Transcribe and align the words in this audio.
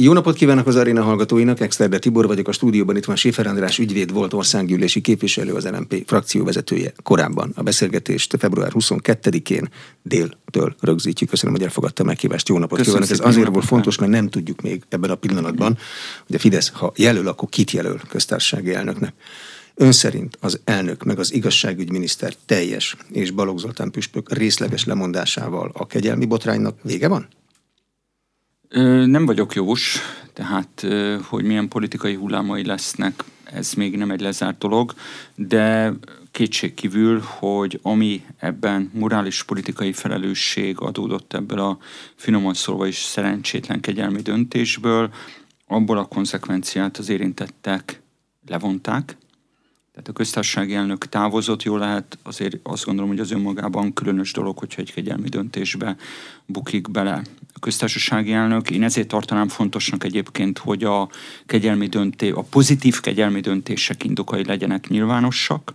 Jó 0.00 0.12
napot 0.12 0.36
kívánok 0.36 0.66
az 0.66 0.76
aréna 0.76 1.02
hallgatóinak, 1.02 1.60
Exterde 1.60 1.98
Tibor 1.98 2.26
vagyok, 2.26 2.48
a 2.48 2.52
stúdióban 2.52 2.96
itt 2.96 3.04
van 3.04 3.16
Séfer 3.16 3.46
András 3.46 3.78
ügyvéd 3.78 4.12
volt 4.12 4.32
országgyűlési 4.32 5.00
képviselő, 5.00 5.52
az 5.52 5.64
LMP 5.64 6.02
frakcióvezetője 6.06 6.92
korábban. 7.02 7.52
A 7.54 7.62
beszélgetést 7.62 8.36
február 8.38 8.72
22-én 8.74 9.68
déltől 10.02 10.76
rögzítjük. 10.80 11.30
Köszönöm, 11.30 11.54
hogy 11.54 11.64
elfogadta 11.64 12.04
meghívást. 12.04 12.48
Jó 12.48 12.58
napot 12.58 12.78
Köszönöm 12.78 13.00
kívánok. 13.00 13.24
Ez 13.24 13.32
azért 13.32 13.52
volt 13.52 13.64
fontos, 13.64 13.98
mert 13.98 14.12
nem 14.12 14.28
tudjuk 14.28 14.60
még 14.60 14.82
ebben 14.88 15.10
a 15.10 15.14
pillanatban, 15.14 15.78
hogy 16.26 16.36
a 16.36 16.38
Fidesz, 16.38 16.68
ha 16.68 16.92
jelöl, 16.96 17.28
akkor 17.28 17.48
kit 17.48 17.70
jelöl 17.70 18.00
köztársasági 18.08 18.74
elnöknek. 18.74 19.14
Ön 19.74 19.92
szerint 19.92 20.36
az 20.40 20.60
elnök 20.64 21.04
meg 21.04 21.18
az 21.18 21.32
igazságügyminiszter 21.32 22.34
teljes 22.46 22.96
és 23.10 23.30
Balogh 23.30 23.60
Zoltán 23.60 23.90
püspök 23.90 24.32
részleges 24.32 24.84
lemondásával 24.84 25.70
a 25.74 25.86
kegyelmi 25.86 26.24
botránynak 26.24 26.78
vége 26.82 27.08
van? 27.08 27.28
Nem 29.06 29.26
vagyok 29.26 29.54
jós, 29.54 30.00
tehát 30.32 30.86
hogy 31.22 31.44
milyen 31.44 31.68
politikai 31.68 32.14
hullámai 32.14 32.64
lesznek, 32.64 33.24
ez 33.44 33.72
még 33.72 33.96
nem 33.96 34.10
egy 34.10 34.20
lezárt 34.20 34.58
dolog, 34.58 34.94
de 35.34 35.92
kétségkívül, 36.30 37.22
hogy 37.24 37.78
ami 37.82 38.24
ebben 38.38 38.90
morális 38.94 39.42
politikai 39.42 39.92
felelősség 39.92 40.80
adódott 40.80 41.32
ebből 41.32 41.58
a 41.58 41.78
finoman 42.14 42.54
szólva 42.54 42.86
is 42.86 42.96
szerencsétlen 42.96 43.80
kegyelmi 43.80 44.22
döntésből, 44.22 45.10
abból 45.66 45.98
a 45.98 46.04
konzekvenciát 46.04 46.96
az 46.96 47.08
érintettek 47.08 48.02
levonták, 48.46 49.16
tehát 49.94 50.08
a 50.08 50.12
köztársasági 50.12 50.74
elnök 50.74 51.08
távozott, 51.08 51.62
jól 51.62 51.78
lehet, 51.78 52.18
azért 52.22 52.56
azt 52.62 52.84
gondolom, 52.84 53.10
hogy 53.10 53.20
az 53.20 53.30
önmagában 53.30 53.92
különös 53.92 54.32
dolog, 54.32 54.58
hogyha 54.58 54.80
egy 54.80 54.92
kegyelmi 54.92 55.28
döntésbe 55.28 55.96
bukik 56.46 56.90
bele 56.90 57.22
a 57.52 57.58
köztársasági 57.58 58.32
elnök. 58.32 58.70
Én 58.70 58.82
ezért 58.82 59.08
tartanám 59.08 59.48
fontosnak 59.48 60.04
egyébként, 60.04 60.58
hogy 60.58 60.84
a 60.84 61.08
kegyelmi 61.46 61.86
dönté, 61.86 62.30
a 62.30 62.42
pozitív 62.42 63.00
kegyelmi 63.00 63.40
döntések 63.40 64.04
indokai 64.04 64.44
legyenek 64.44 64.88
nyilvánosak, 64.88 65.72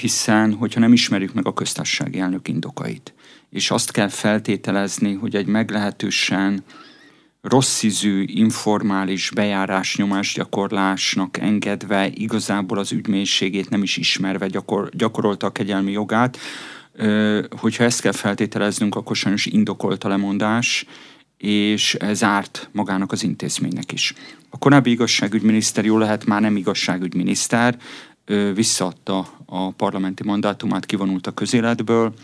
hiszen 0.00 0.54
hogyha 0.54 0.80
nem 0.80 0.92
ismerjük 0.92 1.34
meg 1.34 1.46
a 1.46 1.54
köztársasági 1.54 2.18
elnök 2.18 2.48
indokait, 2.48 3.14
és 3.50 3.70
azt 3.70 3.90
kell 3.90 4.08
feltételezni, 4.08 5.12
hogy 5.12 5.36
egy 5.36 5.46
meglehetősen 5.46 6.64
rossz 7.44 7.82
ízű, 7.82 8.24
informális 8.26 9.30
bejárás 9.34 9.96
nyomásgyakorlásnak 9.96 11.38
engedve, 11.38 12.08
igazából 12.14 12.78
az 12.78 12.92
ügymélységét 12.92 13.70
nem 13.70 13.82
is 13.82 13.96
ismerve 13.96 14.46
gyakor, 14.46 14.88
gyakorolta 14.92 15.46
a 15.46 15.52
kegyelmi 15.52 15.92
jogát. 15.92 16.38
Hogyha 17.60 17.84
ezt 17.84 18.00
kell 18.00 18.12
feltételeznünk, 18.12 18.94
akkor 18.94 19.16
sajnos 19.16 19.46
indokolt 19.46 20.04
a 20.04 20.08
lemondás, 20.08 20.86
és 21.36 21.94
ez 21.94 22.22
árt 22.22 22.68
magának 22.72 23.12
az 23.12 23.22
intézménynek 23.22 23.92
is. 23.92 24.14
A 24.50 24.58
korábbi 24.58 24.90
igazságügyminiszter 24.90 25.84
jó 25.84 25.98
lehet 25.98 26.24
már 26.24 26.40
nem 26.40 26.56
igazságügyminiszter, 26.56 27.78
visszaadta 28.54 29.28
a 29.46 29.70
parlamenti 29.70 30.24
mandátumát, 30.24 30.86
kivonult 30.86 31.26
a 31.26 31.32
közéletből. 31.32 32.14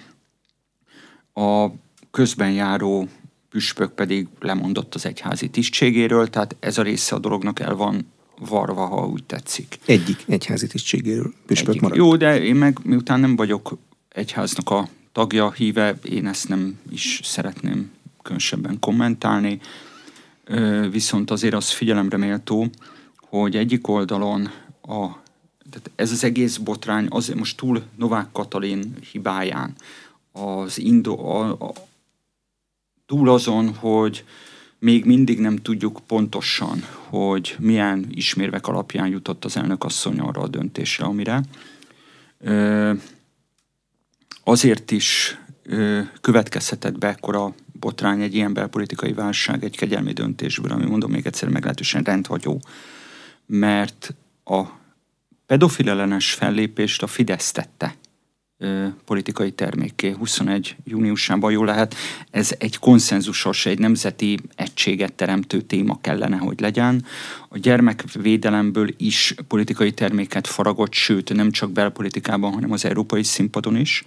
A 1.34 1.66
közben 2.10 2.52
járó 2.52 3.08
püspök 3.50 3.92
pedig 3.92 4.26
lemondott 4.40 4.94
az 4.94 5.06
egyházi 5.06 5.48
tisztségéről, 5.48 6.30
tehát 6.30 6.56
ez 6.60 6.78
a 6.78 6.82
része 6.82 7.14
a 7.14 7.18
dolognak 7.18 7.60
el 7.60 7.74
van 7.74 8.06
varva, 8.38 8.86
ha 8.86 9.06
úgy 9.06 9.24
tetszik. 9.24 9.78
Egyik 9.84 10.24
egyházi 10.26 10.66
tisztségéről 10.66 11.32
püspök 11.46 11.68
Egyik. 11.68 11.80
maradt. 11.80 11.98
Jó, 11.98 12.16
de 12.16 12.42
én 12.42 12.54
meg 12.54 12.78
miután 12.82 13.20
nem 13.20 13.36
vagyok 13.36 13.78
egyháznak 14.08 14.70
a 14.70 14.88
tagja, 15.12 15.50
híve, 15.50 15.98
én 16.02 16.26
ezt 16.26 16.48
nem 16.48 16.78
is 16.90 17.20
szeretném 17.24 17.90
különösebben 18.22 18.78
kommentálni, 18.78 19.60
viszont 20.90 21.30
azért 21.30 21.54
az 21.54 21.70
figyelemre 21.70 22.16
méltó, 22.16 22.70
hogy 23.16 23.56
egyik 23.56 23.88
oldalon 23.88 24.50
a, 24.82 25.06
tehát 25.70 25.90
ez 25.94 26.10
az 26.10 26.24
egész 26.24 26.56
botrány, 26.56 27.06
azért 27.10 27.38
most 27.38 27.56
túl 27.56 27.82
Novák 27.96 28.26
Katalin 28.32 28.94
hibáján, 29.12 29.74
az 30.33 30.78
Indo, 30.78 31.12
a, 31.12 31.50
a, 31.50 31.72
túl 33.10 33.28
azon, 33.28 33.74
hogy 33.74 34.24
még 34.78 35.04
mindig 35.04 35.38
nem 35.38 35.56
tudjuk 35.56 36.00
pontosan, 36.06 36.84
hogy 37.08 37.56
milyen 37.58 38.06
ismérvek 38.10 38.66
alapján 38.66 39.08
jutott 39.08 39.44
az 39.44 39.56
elnök 39.56 39.84
asszony 39.84 40.18
arra 40.18 40.40
a 40.40 40.48
döntésre, 40.48 41.04
amire. 41.04 41.42
Azért 44.44 44.90
is 44.90 45.38
következhetett 46.20 46.98
be 46.98 47.08
ekkora 47.08 47.54
botrány, 47.72 48.22
egy 48.22 48.34
ilyen 48.34 48.52
belpolitikai 48.52 49.12
válság, 49.12 49.64
egy 49.64 49.77
kegyelmi 49.77 50.12
döntésből, 50.12 50.72
ami 50.72 50.84
mondom 50.84 51.10
még 51.10 51.27
egyszer 51.27 51.48
meglehetősen 51.48 52.02
rendhagyó, 52.02 52.60
mert 53.46 54.14
a 54.44 54.62
pedofil 55.46 55.88
ellenes 55.88 56.32
fellépést 56.32 57.02
a 57.02 57.06
Fidesz 57.06 57.52
tette 57.52 57.94
politikai 59.04 59.50
termékké 59.50 60.10
21 60.10 60.76
júniusában 60.84 61.52
jól 61.52 61.66
lehet. 61.66 61.94
Ez 62.30 62.54
egy 62.58 62.78
konszenzusos, 62.78 63.66
egy 63.66 63.78
nemzeti 63.78 64.38
egységet 64.54 65.12
teremtő 65.12 65.60
téma 65.60 65.98
kellene, 66.00 66.36
hogy 66.36 66.60
legyen. 66.60 67.04
A 67.48 67.58
gyermekvédelemből 67.58 68.88
is 68.96 69.34
politikai 69.48 69.92
terméket 69.92 70.46
faragott, 70.46 70.92
sőt 70.92 71.34
nem 71.34 71.50
csak 71.50 71.70
belpolitikában, 71.72 72.52
hanem 72.52 72.72
az 72.72 72.84
európai 72.84 73.22
színpadon 73.22 73.76
is. 73.76 74.04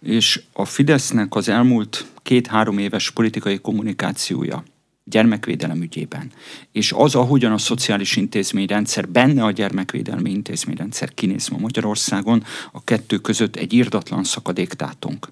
És 0.00 0.42
a 0.52 0.64
Fidesznek 0.64 1.34
az 1.34 1.48
elmúlt 1.48 2.06
két-három 2.22 2.78
éves 2.78 3.10
politikai 3.10 3.58
kommunikációja 3.58 4.62
gyermekvédelem 5.10 5.82
ügyében. 5.82 6.30
És 6.72 6.92
az, 6.92 7.14
ahogyan 7.14 7.52
a 7.52 7.58
szociális 7.58 8.16
intézményrendszer, 8.16 9.08
benne 9.08 9.44
a 9.44 9.50
gyermekvédelmi 9.50 10.30
intézményrendszer 10.30 11.14
kinéz 11.14 11.48
ma 11.48 11.58
Magyarországon, 11.58 12.44
a 12.72 12.84
kettő 12.84 13.16
között 13.16 13.56
egy 13.56 13.72
írdatlan 13.72 14.24
szakadék 14.24 14.72
tátunk. 14.72 15.28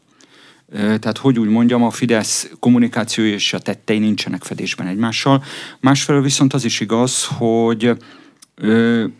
Tehát, 0.72 1.18
hogy 1.18 1.38
úgy 1.38 1.48
mondjam, 1.48 1.82
a 1.82 1.90
Fidesz 1.90 2.50
kommunikációja 2.60 3.32
és 3.32 3.52
a 3.52 3.58
tettei 3.58 3.98
nincsenek 3.98 4.42
fedésben 4.42 4.86
egymással. 4.86 5.44
Másfelől 5.80 6.22
viszont 6.22 6.52
az 6.52 6.64
is 6.64 6.80
igaz, 6.80 7.24
hogy 7.24 7.92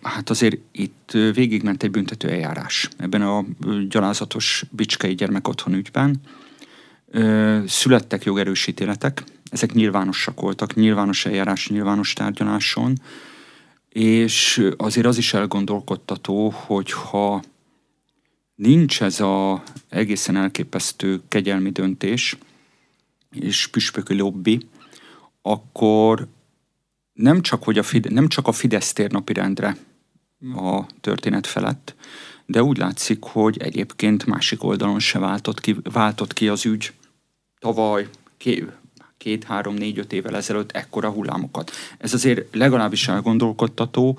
hát 0.02 0.30
azért 0.30 0.56
itt 0.72 1.10
végigment 1.32 1.82
egy 1.82 1.90
büntető 1.90 2.28
eljárás 2.28 2.88
ebben 2.96 3.22
a 3.22 3.44
gyalázatos 3.88 4.64
Bicskei 4.70 5.14
gyermekotthon 5.14 5.74
ügyben. 5.74 6.20
Születtek 7.66 8.24
jogerősítéletek, 8.24 9.24
ezek 9.50 9.72
nyilvánosak 9.72 10.40
voltak, 10.40 10.74
nyilvános 10.74 11.26
eljárás, 11.26 11.68
nyilvános 11.68 12.12
tárgyaláson, 12.12 13.00
és 13.88 14.68
azért 14.76 15.06
az 15.06 15.18
is 15.18 15.34
elgondolkodtató, 15.34 16.54
hogy 16.66 16.92
ha 16.92 17.42
nincs 18.54 19.02
ez 19.02 19.20
a 19.20 19.62
egészen 19.88 20.36
elképesztő 20.36 21.22
kegyelmi 21.28 21.70
döntés 21.70 22.36
és 23.30 23.66
püspöki 23.66 24.14
lobby, 24.14 24.68
akkor 25.42 26.28
nem 27.12 27.42
csak, 27.42 27.64
hogy 27.64 27.78
a 27.78 27.82
Fide- 27.82 28.12
nem 28.12 28.28
csak 28.28 28.48
a 28.48 28.52
Fidesz 28.52 28.92
tér 28.92 29.10
napirendre 29.10 29.76
a 30.56 30.86
történet 31.00 31.46
felett, 31.46 31.94
de 32.46 32.62
úgy 32.62 32.78
látszik, 32.78 33.22
hogy 33.22 33.58
egyébként 33.58 34.26
másik 34.26 34.62
oldalon 34.62 34.98
se 34.98 35.18
váltott 35.18 35.60
ki, 35.60 35.76
váltott 35.82 36.32
ki 36.32 36.48
az 36.48 36.66
ügy. 36.66 36.92
Tavaly, 37.58 38.08
két, 39.18 39.44
három, 39.44 39.74
négy, 39.74 39.98
öt 39.98 40.12
évvel 40.12 40.36
ezelőtt 40.36 40.72
ekkora 40.72 41.10
hullámokat. 41.10 41.70
Ez 41.98 42.14
azért 42.14 42.54
legalábbis 42.54 43.08
elgondolkodtató, 43.08 44.18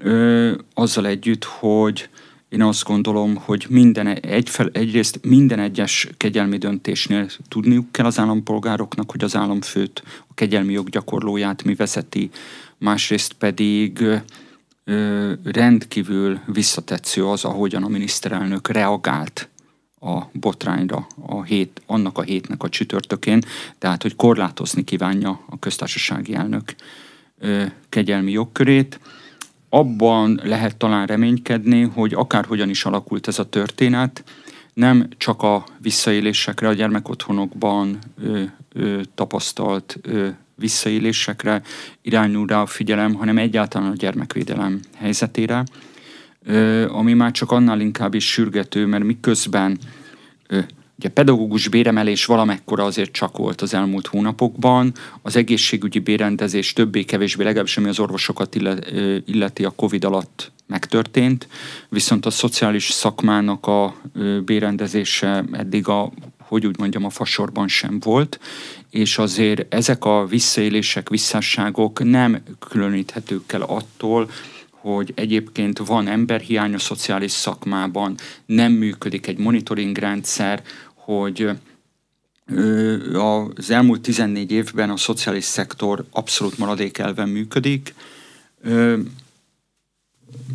ö, 0.00 0.52
azzal 0.74 1.06
együtt, 1.06 1.44
hogy 1.44 2.08
én 2.48 2.62
azt 2.62 2.84
gondolom, 2.84 3.36
hogy 3.36 3.66
minden 3.68 4.06
egyfel, 4.06 4.68
egyrészt 4.72 5.18
minden 5.22 5.58
egyes 5.58 6.08
kegyelmi 6.16 6.56
döntésnél 6.56 7.28
tudniuk 7.48 7.92
kell 7.92 8.06
az 8.06 8.18
állampolgároknak, 8.18 9.10
hogy 9.10 9.24
az 9.24 9.36
államfőt, 9.36 10.02
a 10.28 10.34
kegyelmi 10.34 10.72
joggyakorlóját 10.72 11.62
mi 11.62 11.74
vezeti, 11.74 12.30
másrészt 12.78 13.32
pedig 13.32 14.04
ö, 14.84 15.32
rendkívül 15.44 16.40
visszatetsző 16.46 17.26
az, 17.26 17.44
ahogyan 17.44 17.84
a 17.84 17.88
miniszterelnök 17.88 18.68
reagált 18.68 19.48
a 20.04 20.30
botrányra 20.32 21.06
a 21.26 21.42
hét, 21.42 21.82
annak 21.86 22.18
a 22.18 22.22
hétnek 22.22 22.62
a 22.62 22.68
csütörtökén, 22.68 23.42
tehát 23.78 24.02
hogy 24.02 24.16
korlátozni 24.16 24.84
kívánja 24.84 25.40
a 25.48 25.58
köztársasági 25.58 26.34
elnök 26.34 26.74
ö, 27.38 27.64
kegyelmi 27.88 28.30
jogkörét. 28.30 29.00
Abban 29.68 30.40
lehet 30.42 30.76
talán 30.76 31.06
reménykedni, 31.06 31.82
hogy 31.82 32.14
akárhogyan 32.14 32.68
is 32.68 32.84
alakult 32.84 33.28
ez 33.28 33.38
a 33.38 33.48
történet, 33.48 34.24
nem 34.74 35.08
csak 35.16 35.42
a 35.42 35.64
visszaélésekre, 35.78 36.68
a 36.68 36.72
gyermekotthonokban 36.72 37.98
ö, 38.22 38.42
ö, 38.72 39.00
tapasztalt 39.14 39.98
ö, 40.02 40.28
visszaélésekre 40.54 41.62
irányul 42.02 42.46
rá 42.46 42.60
a 42.60 42.66
figyelem, 42.66 43.14
hanem 43.14 43.38
egyáltalán 43.38 43.90
a 43.90 43.96
gyermekvédelem 43.96 44.80
helyzetére 44.96 45.64
ami 46.88 47.12
már 47.12 47.30
csak 47.30 47.50
annál 47.50 47.80
inkább 47.80 48.14
is 48.14 48.30
sürgető, 48.30 48.86
mert 48.86 49.04
miközben 49.04 49.78
Ugye 50.98 51.08
pedagógus 51.08 51.68
béremelés 51.68 52.24
valamekkora 52.24 52.84
azért 52.84 53.12
csak 53.12 53.36
volt 53.36 53.60
az 53.60 53.74
elmúlt 53.74 54.06
hónapokban, 54.06 54.92
az 55.22 55.36
egészségügyi 55.36 55.98
bérendezés 55.98 56.72
többé-kevésbé, 56.72 57.44
legalábbis 57.44 57.76
ami 57.76 57.88
az 57.88 57.98
orvosokat 57.98 58.54
illeti 59.24 59.64
a 59.64 59.70
Covid 59.70 60.04
alatt 60.04 60.52
megtörtént, 60.66 61.48
viszont 61.88 62.26
a 62.26 62.30
szociális 62.30 62.90
szakmának 62.90 63.66
a 63.66 63.94
bérendezése 64.44 65.44
eddig 65.52 65.88
a 65.88 66.12
hogy 66.38 66.66
úgy 66.66 66.78
mondjam, 66.78 67.04
a 67.04 67.10
fasorban 67.10 67.68
sem 67.68 67.98
volt, 68.00 68.40
és 68.90 69.18
azért 69.18 69.74
ezek 69.74 70.04
a 70.04 70.26
visszaélések, 70.26 71.08
visszásságok 71.08 72.04
nem 72.04 72.42
különíthetők 72.58 73.52
el 73.52 73.62
attól, 73.62 74.30
hogy 74.84 75.12
egyébként 75.14 75.78
van 75.78 76.08
emberhiány 76.08 76.74
a 76.74 76.78
szociális 76.78 77.30
szakmában, 77.30 78.14
nem 78.46 78.72
működik 78.72 79.26
egy 79.26 79.38
monitoring 79.38 79.96
rendszer, 79.96 80.62
hogy 80.94 81.50
az 83.12 83.70
elmúlt 83.70 84.00
14 84.00 84.50
évben 84.50 84.90
a 84.90 84.96
szociális 84.96 85.44
szektor 85.44 86.04
abszolút 86.10 86.58
maradékelven 86.58 87.28
működik 87.28 87.94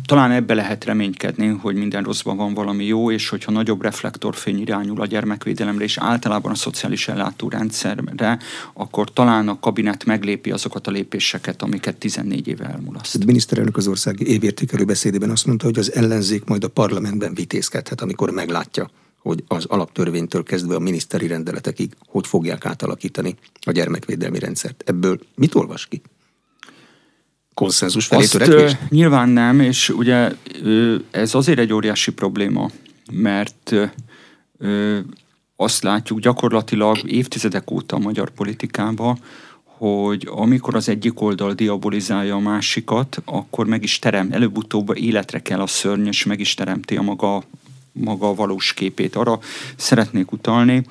talán 0.06 0.30
ebbe 0.30 0.54
lehet 0.54 0.84
reménykedni, 0.84 1.46
hogy 1.46 1.74
minden 1.74 2.02
rosszban 2.02 2.36
van 2.36 2.54
valami 2.54 2.84
jó, 2.84 3.10
és 3.10 3.28
hogyha 3.28 3.52
nagyobb 3.52 3.82
reflektorfény 3.82 4.60
irányul 4.60 5.00
a 5.00 5.06
gyermekvédelemre 5.06 5.84
és 5.84 5.98
általában 5.98 6.52
a 6.52 6.54
szociális 6.54 7.08
ellátórendszerre, 7.08 8.38
akkor 8.72 9.12
talán 9.12 9.48
a 9.48 9.60
kabinet 9.60 10.04
meglépi 10.04 10.50
azokat 10.50 10.86
a 10.86 10.90
lépéseket, 10.90 11.62
amiket 11.62 11.96
14 11.96 12.48
éve 12.48 12.64
elmulaszt. 12.64 13.14
A 13.14 13.24
miniszterelnök 13.26 13.76
az 13.76 13.86
ország 13.86 14.20
évértékelő 14.20 14.84
beszédében 14.84 15.30
azt 15.30 15.46
mondta, 15.46 15.64
hogy 15.64 15.78
az 15.78 15.92
ellenzék 15.92 16.44
majd 16.44 16.64
a 16.64 16.68
parlamentben 16.68 17.34
vitézkedhet, 17.34 18.00
amikor 18.00 18.30
meglátja, 18.30 18.90
hogy 19.22 19.44
az 19.46 19.64
alaptörvénytől 19.64 20.42
kezdve 20.42 20.74
a 20.74 20.78
miniszteri 20.78 21.26
rendeletekig 21.26 21.96
hogy 22.06 22.26
fogják 22.26 22.66
átalakítani 22.66 23.36
a 23.60 23.70
gyermekvédelmi 23.70 24.38
rendszert. 24.38 24.82
Ebből 24.86 25.20
mit 25.34 25.54
olvas 25.54 25.86
ki? 25.86 26.02
Konszenzus 27.60 28.06
felé 28.06 28.22
Azt, 28.22 28.32
törekvés? 28.32 28.76
Nyilván 28.88 29.28
nem, 29.28 29.60
és 29.60 29.88
ugye 29.88 30.32
ez 31.10 31.34
azért 31.34 31.58
egy 31.58 31.72
óriási 31.72 32.12
probléma, 32.12 32.70
mert 33.12 33.74
azt 35.56 35.82
látjuk 35.82 36.18
gyakorlatilag 36.18 36.98
évtizedek 37.10 37.70
óta 37.70 37.96
a 37.96 37.98
magyar 37.98 38.30
politikában, 38.30 39.18
hogy 39.64 40.28
amikor 40.30 40.74
az 40.74 40.88
egyik 40.88 41.20
oldal 41.20 41.52
diabolizálja 41.52 42.34
a 42.34 42.38
másikat, 42.38 43.22
akkor 43.24 43.66
meg 43.66 43.82
is 43.82 43.98
terem, 43.98 44.28
előbb-utóbb 44.32 44.96
életre 44.96 45.42
kell 45.42 45.60
a 45.60 45.66
szörny, 45.66 46.06
és 46.06 46.24
meg 46.24 46.40
is 46.40 46.54
teremti 46.54 46.96
a 46.96 47.02
maga, 47.02 47.42
maga 47.92 48.34
valós 48.34 48.74
képét. 48.74 49.16
Arra 49.16 49.38
szeretnék 49.76 50.32
utalni, 50.32 50.82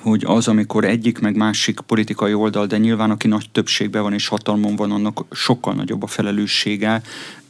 hogy 0.00 0.24
az, 0.26 0.48
amikor 0.48 0.84
egyik 0.84 1.18
meg 1.18 1.36
másik 1.36 1.80
politikai 1.80 2.34
oldal, 2.34 2.66
de 2.66 2.78
nyilván 2.78 3.10
aki 3.10 3.28
nagy 3.28 3.50
többségben 3.52 4.02
van 4.02 4.12
és 4.12 4.28
hatalmon 4.28 4.76
van, 4.76 4.90
annak 4.90 5.24
sokkal 5.30 5.74
nagyobb 5.74 6.02
a 6.02 6.06
felelőssége, 6.06 7.02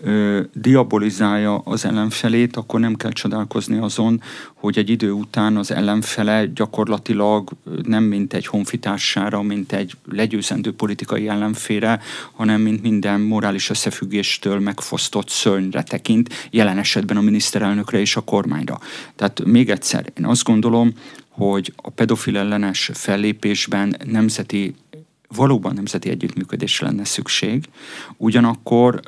ö, 0.02 0.40
diabolizálja 0.54 1.58
az 1.58 1.84
ellenfelét, 1.84 2.56
akkor 2.56 2.80
nem 2.80 2.94
kell 2.94 3.12
csodálkozni 3.12 3.78
azon, 3.78 4.22
hogy 4.54 4.78
egy 4.78 4.90
idő 4.90 5.10
után 5.10 5.56
az 5.56 5.70
ellenfele 5.70 6.46
gyakorlatilag 6.46 7.50
nem 7.82 8.04
mint 8.04 8.32
egy 8.32 8.46
honfitársára, 8.46 9.42
mint 9.42 9.72
egy 9.72 9.92
legyőzendő 10.10 10.72
politikai 10.72 11.28
ellenfére, 11.28 12.00
hanem 12.32 12.60
mint 12.60 12.82
minden 12.82 13.20
morális 13.20 13.70
összefüggéstől 13.70 14.58
megfosztott 14.58 15.28
szörnyre 15.28 15.82
tekint, 15.82 16.48
jelen 16.50 16.78
esetben 16.78 17.16
a 17.16 17.20
miniszterelnökre 17.20 17.98
és 17.98 18.16
a 18.16 18.20
kormányra. 18.20 18.80
Tehát 19.16 19.44
még 19.44 19.70
egyszer, 19.70 20.12
én 20.18 20.26
azt 20.26 20.44
gondolom, 20.44 20.92
hogy 21.28 21.72
a 21.76 21.90
pedofil 21.90 22.36
ellenes 22.36 22.90
fellépésben 22.94 23.96
nemzeti 24.04 24.74
valóban 25.34 25.74
nemzeti 25.74 26.08
együttműködésre 26.08 26.86
lenne 26.86 27.04
szükség. 27.04 27.64
Ugyanakkor 28.16 29.00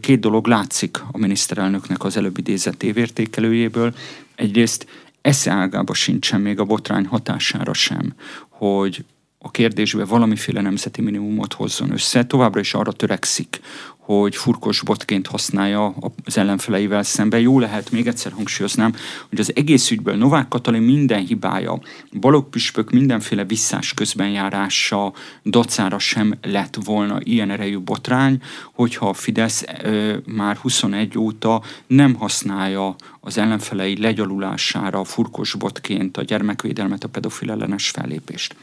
két 0.00 0.20
dolog 0.20 0.46
látszik 0.46 0.98
a 1.12 1.18
miniszterelnöknek 1.18 2.04
az 2.04 2.16
előbb 2.16 2.38
idézett 2.38 2.82
évértékelőjéből. 2.82 3.94
Egyrészt 4.34 4.86
esze 5.20 5.50
ágába 5.50 5.94
sincsen 5.94 6.40
még 6.40 6.58
a 6.58 6.64
botrány 6.64 7.06
hatására 7.06 7.72
sem, 7.72 8.14
hogy 8.48 9.04
a 9.38 9.50
kérdésbe 9.50 10.04
valamiféle 10.04 10.60
nemzeti 10.60 11.00
minimumot 11.00 11.52
hozzon 11.52 11.92
össze. 11.92 12.24
Továbbra 12.26 12.60
is 12.60 12.74
arra 12.74 12.92
törekszik, 12.92 13.60
hogy 14.04 14.36
furkos 14.36 14.82
botként 14.82 15.26
használja 15.26 15.94
az 16.24 16.38
ellenfeleivel 16.38 17.02
szemben. 17.02 17.40
Jó 17.40 17.58
lehet, 17.58 17.90
még 17.90 18.06
egyszer 18.06 18.32
hangsúlyoznám, 18.32 18.94
hogy 19.28 19.40
az 19.40 19.52
egész 19.56 19.90
ügyből 19.90 20.16
Novák 20.16 20.48
Katalin 20.48 20.82
minden 20.82 21.26
hibája, 21.26 21.80
Balogh 22.20 22.48
Püspök 22.48 22.90
mindenféle 22.90 23.44
visszás 23.44 23.94
közbenjárása 23.94 25.12
dacára 25.44 25.98
sem 25.98 26.34
lett 26.42 26.78
volna 26.84 27.18
ilyen 27.22 27.50
erejű 27.50 27.78
botrány, 27.78 28.42
hogyha 28.72 29.08
a 29.08 29.12
Fidesz 29.12 29.64
ö, 29.82 30.16
már 30.26 30.56
21 30.56 31.18
óta 31.18 31.62
nem 31.86 32.14
használja 32.14 32.96
az 33.20 33.38
ellenfelei 33.38 34.00
legyalulására 34.00 35.04
furkos 35.04 35.54
botként 35.54 36.16
a 36.16 36.22
gyermekvédelmet, 36.22 37.04
a 37.04 37.08
pedofil 37.08 37.50
ellenes 37.50 37.90
fellépést. 37.90 38.56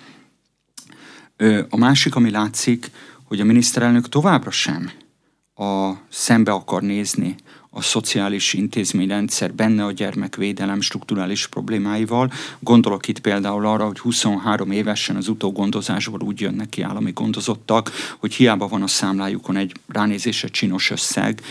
Ö, 1.37 1.61
a 1.69 1.77
másik, 1.77 2.15
ami 2.15 2.31
látszik, 2.31 2.91
hogy 3.23 3.39
a 3.39 3.43
miniszterelnök 3.43 4.09
továbbra 4.09 4.51
sem 4.51 4.91
a 5.59 5.97
szembe 6.09 6.51
akar 6.51 6.81
nézni 6.81 7.35
a 7.71 7.81
szociális 7.81 8.53
intézményrendszer 8.53 9.53
benne 9.53 9.85
a 9.85 9.91
gyermekvédelem 9.91 10.81
strukturális 10.81 11.47
problémáival. 11.47 12.31
Gondolok 12.59 13.07
itt 13.07 13.19
például 13.19 13.65
arra, 13.65 13.85
hogy 13.85 13.99
23 13.99 14.71
évesen 14.71 15.15
az 15.15 15.27
utógondozásból 15.27 16.21
úgy 16.21 16.41
jönnek 16.41 16.69
ki 16.69 16.81
állami 16.81 17.11
gondozottak, 17.11 17.91
hogy 18.17 18.33
hiába 18.33 18.67
van 18.67 18.81
a 18.81 18.87
számlájukon 18.87 19.55
egy 19.55 19.71
ránézésre 19.87 20.47
csinos 20.47 20.91
összeg, 20.91 21.41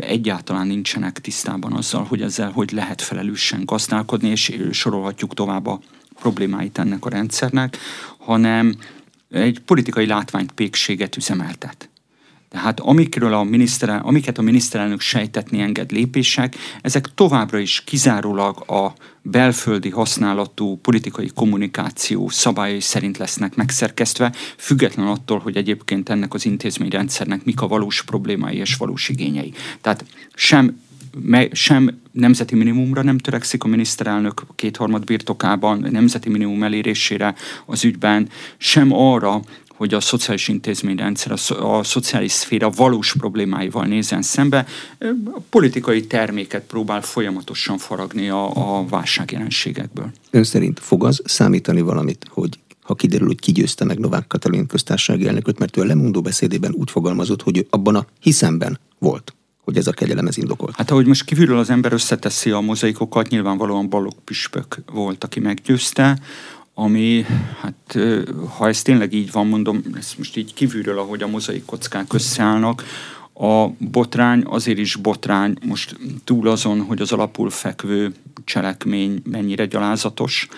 egyáltalán 0.00 0.66
nincsenek 0.66 1.20
tisztában 1.20 1.72
azzal, 1.72 2.04
hogy 2.04 2.22
ezzel 2.22 2.50
hogy 2.50 2.72
lehet 2.72 3.02
felelősen 3.02 3.64
gazdálkodni, 3.64 4.28
és 4.28 4.52
sorolhatjuk 4.70 5.34
tovább 5.34 5.66
a 5.66 5.80
problémáit 6.20 6.78
ennek 6.78 7.04
a 7.04 7.08
rendszernek, 7.08 7.78
hanem 8.18 8.76
egy 9.30 9.60
politikai 9.60 10.06
látványpékséget 10.06 11.16
üzemeltet. 11.16 11.88
Tehát 12.48 12.80
amikről 12.80 13.34
a 13.34 13.42
miniszterel, 13.42 14.00
amiket 14.04 14.38
a 14.38 14.42
miniszterelnök 14.42 15.00
sejtetni 15.00 15.60
enged 15.60 15.90
lépések, 15.90 16.56
ezek 16.82 17.14
továbbra 17.14 17.58
is 17.58 17.82
kizárólag 17.84 18.70
a 18.70 18.92
belföldi 19.22 19.90
használatú 19.90 20.76
politikai 20.76 21.30
kommunikáció 21.34 22.28
szabályai 22.28 22.80
szerint 22.80 23.18
lesznek 23.18 23.54
megszerkesztve, 23.54 24.32
független 24.56 25.06
attól, 25.06 25.38
hogy 25.38 25.56
egyébként 25.56 26.08
ennek 26.08 26.34
az 26.34 26.46
intézményrendszernek 26.46 27.44
mik 27.44 27.60
a 27.60 27.68
valós 27.68 28.02
problémái 28.02 28.56
és 28.56 28.76
valós 28.76 29.08
igényei. 29.08 29.52
Tehát 29.80 30.04
sem 30.34 30.86
sem 31.52 32.00
nemzeti 32.12 32.54
minimumra 32.54 33.02
nem 33.02 33.18
törekszik 33.18 33.64
a 33.64 33.68
miniszterelnök 33.68 34.42
kétharmad 34.54 35.04
birtokában, 35.04 35.86
nemzeti 35.90 36.28
minimum 36.28 36.62
elérésére 36.62 37.34
az 37.66 37.84
ügyben, 37.84 38.28
sem 38.56 38.92
arra, 38.92 39.40
hogy 39.78 39.94
a 39.94 40.00
szociális 40.00 40.48
intézményrendszer, 40.48 41.32
a, 41.32 41.78
a 41.78 41.84
szociális 41.84 42.32
szféra 42.32 42.70
valós 42.70 43.14
problémáival 43.18 43.84
nézen 43.84 44.22
szembe, 44.22 44.66
a 45.24 45.40
politikai 45.50 46.06
terméket 46.06 46.62
próbál 46.62 47.02
folyamatosan 47.02 47.78
faragni 47.78 48.28
a, 48.28 48.78
a 48.78 48.86
válságjelenségekből. 48.86 50.10
Ön 50.30 50.44
szerint 50.44 50.80
fog 50.80 51.04
az 51.04 51.22
számítani 51.24 51.80
valamit, 51.80 52.26
hogy 52.30 52.58
ha 52.82 52.94
kiderül, 52.94 53.26
hogy 53.26 53.40
kigyőzte 53.40 53.84
meg 53.84 53.98
Novák 53.98 54.26
Katalin 54.26 54.66
köztársasági 54.66 55.26
elnököt, 55.26 55.58
mert 55.58 55.76
ő 55.76 55.80
a 55.80 55.84
lemondó 55.84 56.20
beszédében 56.20 56.74
úgy 56.74 56.90
fogalmazott, 56.90 57.42
hogy 57.42 57.56
ő 57.56 57.66
abban 57.70 57.94
a 57.94 58.06
hiszemben 58.20 58.78
volt 58.98 59.32
hogy 59.68 59.76
ez 59.76 59.86
a 59.86 59.92
kegyelem 59.92 60.26
ez 60.26 60.38
indokolt. 60.38 60.76
Hát 60.76 60.90
ahogy 60.90 61.06
most 61.06 61.24
kívülről 61.24 61.58
az 61.58 61.70
ember 61.70 61.92
összeteszi 61.92 62.50
a 62.50 62.60
mozaikokat, 62.60 63.28
nyilvánvalóan 63.28 63.88
Balogh 63.88 64.16
Püspök 64.24 64.78
volt, 64.92 65.24
aki 65.24 65.40
meggyőzte 65.40 66.18
ami, 66.80 67.24
hát 67.60 67.98
ha 68.56 68.68
ez 68.68 68.82
tényleg 68.82 69.12
így 69.12 69.32
van, 69.32 69.46
mondom, 69.46 69.82
ezt 69.94 70.18
most 70.18 70.36
így 70.36 70.54
kívülről, 70.54 70.98
ahogy 70.98 71.22
a 71.22 71.26
mozaik 71.26 71.64
kockák 71.64 72.12
összeállnak, 72.12 72.84
a 73.32 73.66
botrány 73.78 74.42
azért 74.46 74.78
is 74.78 74.96
botrány, 74.96 75.56
most 75.66 75.96
túl 76.24 76.48
azon, 76.48 76.80
hogy 76.80 77.00
az 77.00 77.12
alapul 77.12 77.50
fekvő 77.50 78.12
cselekmény 78.44 79.22
mennyire 79.24 79.66
gyalázatos, 79.66 80.48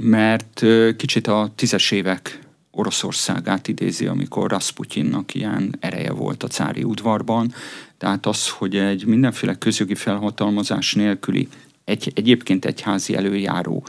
mert 0.00 0.64
kicsit 0.96 1.26
a 1.26 1.52
tízes 1.54 1.90
évek 1.90 2.38
Oroszországát 2.70 3.68
idézi, 3.68 4.06
amikor 4.06 4.50
Rasputinnak 4.50 5.34
ilyen 5.34 5.76
ereje 5.80 6.12
volt 6.12 6.42
a 6.42 6.48
cári 6.48 6.82
udvarban. 6.82 7.54
Tehát 7.98 8.26
az, 8.26 8.48
hogy 8.48 8.76
egy 8.76 9.04
mindenféle 9.06 9.54
közjogi 9.54 9.94
felhatalmazás 9.94 10.94
nélküli 10.94 11.48
egy, 11.84 12.12
egyébként 12.14 12.64
egyházi 12.64 13.16
előjáró 13.16 13.86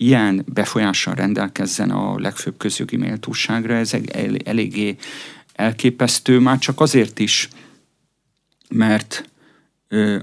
ilyen 0.00 0.44
befolyással 0.52 1.14
rendelkezzen 1.14 1.90
a 1.90 2.18
legfőbb 2.18 2.56
közjogi 2.56 2.96
méltóságra, 2.96 3.74
ez 3.74 3.94
el, 3.94 4.36
eléggé 4.44 4.96
elképesztő, 5.52 6.38
már 6.38 6.58
csak 6.58 6.80
azért 6.80 7.18
is, 7.18 7.48
mert 8.68 9.30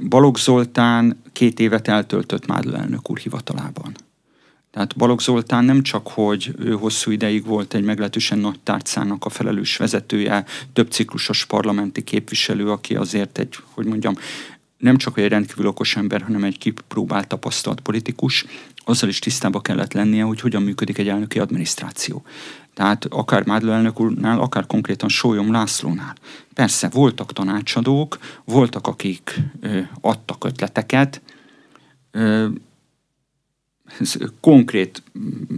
Balogh 0.10 0.40
Zoltán 0.40 1.22
két 1.34 1.60
évet 1.60 1.88
eltöltött 1.88 2.46
Mádl 2.46 2.76
elnök 2.76 3.10
úr 3.10 3.18
hivatalában. 3.18 3.96
Tehát 4.72 4.96
Balogh 4.98 5.22
Zoltán 5.22 5.66
nem 5.66 5.82
csak, 5.82 6.08
hogy 6.08 6.56
ő 6.60 6.72
hosszú 6.72 7.12
ideig 7.12 7.46
volt 7.46 7.74
egy 7.74 7.84
meglehetősen 7.84 8.38
nagy 8.38 8.60
tárcának 8.60 9.26
a 9.26 9.30
felelős 9.30 9.78
vezetője, 9.78 10.46
több 10.74 10.92
ciklusos 10.92 11.46
parlamenti 11.46 12.04
képviselő, 12.04 12.72
aki 12.72 12.96
azért 12.96 13.38
egy, 13.38 13.56
hogy 13.74 13.86
mondjam, 13.86 14.16
nem 14.86 14.98
csak 14.98 15.18
egy 15.18 15.28
rendkívül 15.28 15.68
okos 15.68 15.96
ember, 15.96 16.22
hanem 16.22 16.44
egy 16.44 16.58
kipróbált 16.58 17.28
tapasztalt 17.28 17.80
politikus, 17.80 18.46
azzal 18.86 19.10
is 19.10 19.20
tisztába 19.20 19.62
kellett 19.62 19.94
lennie, 19.94 20.24
hogy 20.24 20.40
hogyan 20.40 20.62
működik 20.62 20.98
egy 20.98 21.08
elnöki 21.08 21.40
adminisztráció. 21.40 22.24
Tehát 22.74 23.06
akár 23.06 23.46
Mádló 23.46 23.72
elnök 23.72 24.00
úrnál, 24.00 24.40
akár 24.40 24.68
konkrétan 24.68 25.10
Sólyom 25.10 25.52
Lászlónál. 25.52 26.16
Persze 26.54 26.90
voltak 26.90 27.34
tanácsadók, 27.34 28.18
voltak, 28.44 28.88
akik 28.88 29.40
ö, 29.60 29.80
adtak 30.02 30.44
ötleteket, 30.44 31.22
ö, 32.12 32.48
konkrét 34.40 35.04